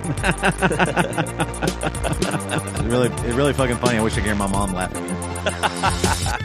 [2.70, 3.98] it's really, it's really fucking funny.
[3.98, 6.38] I wish I could hear my mom laugh again.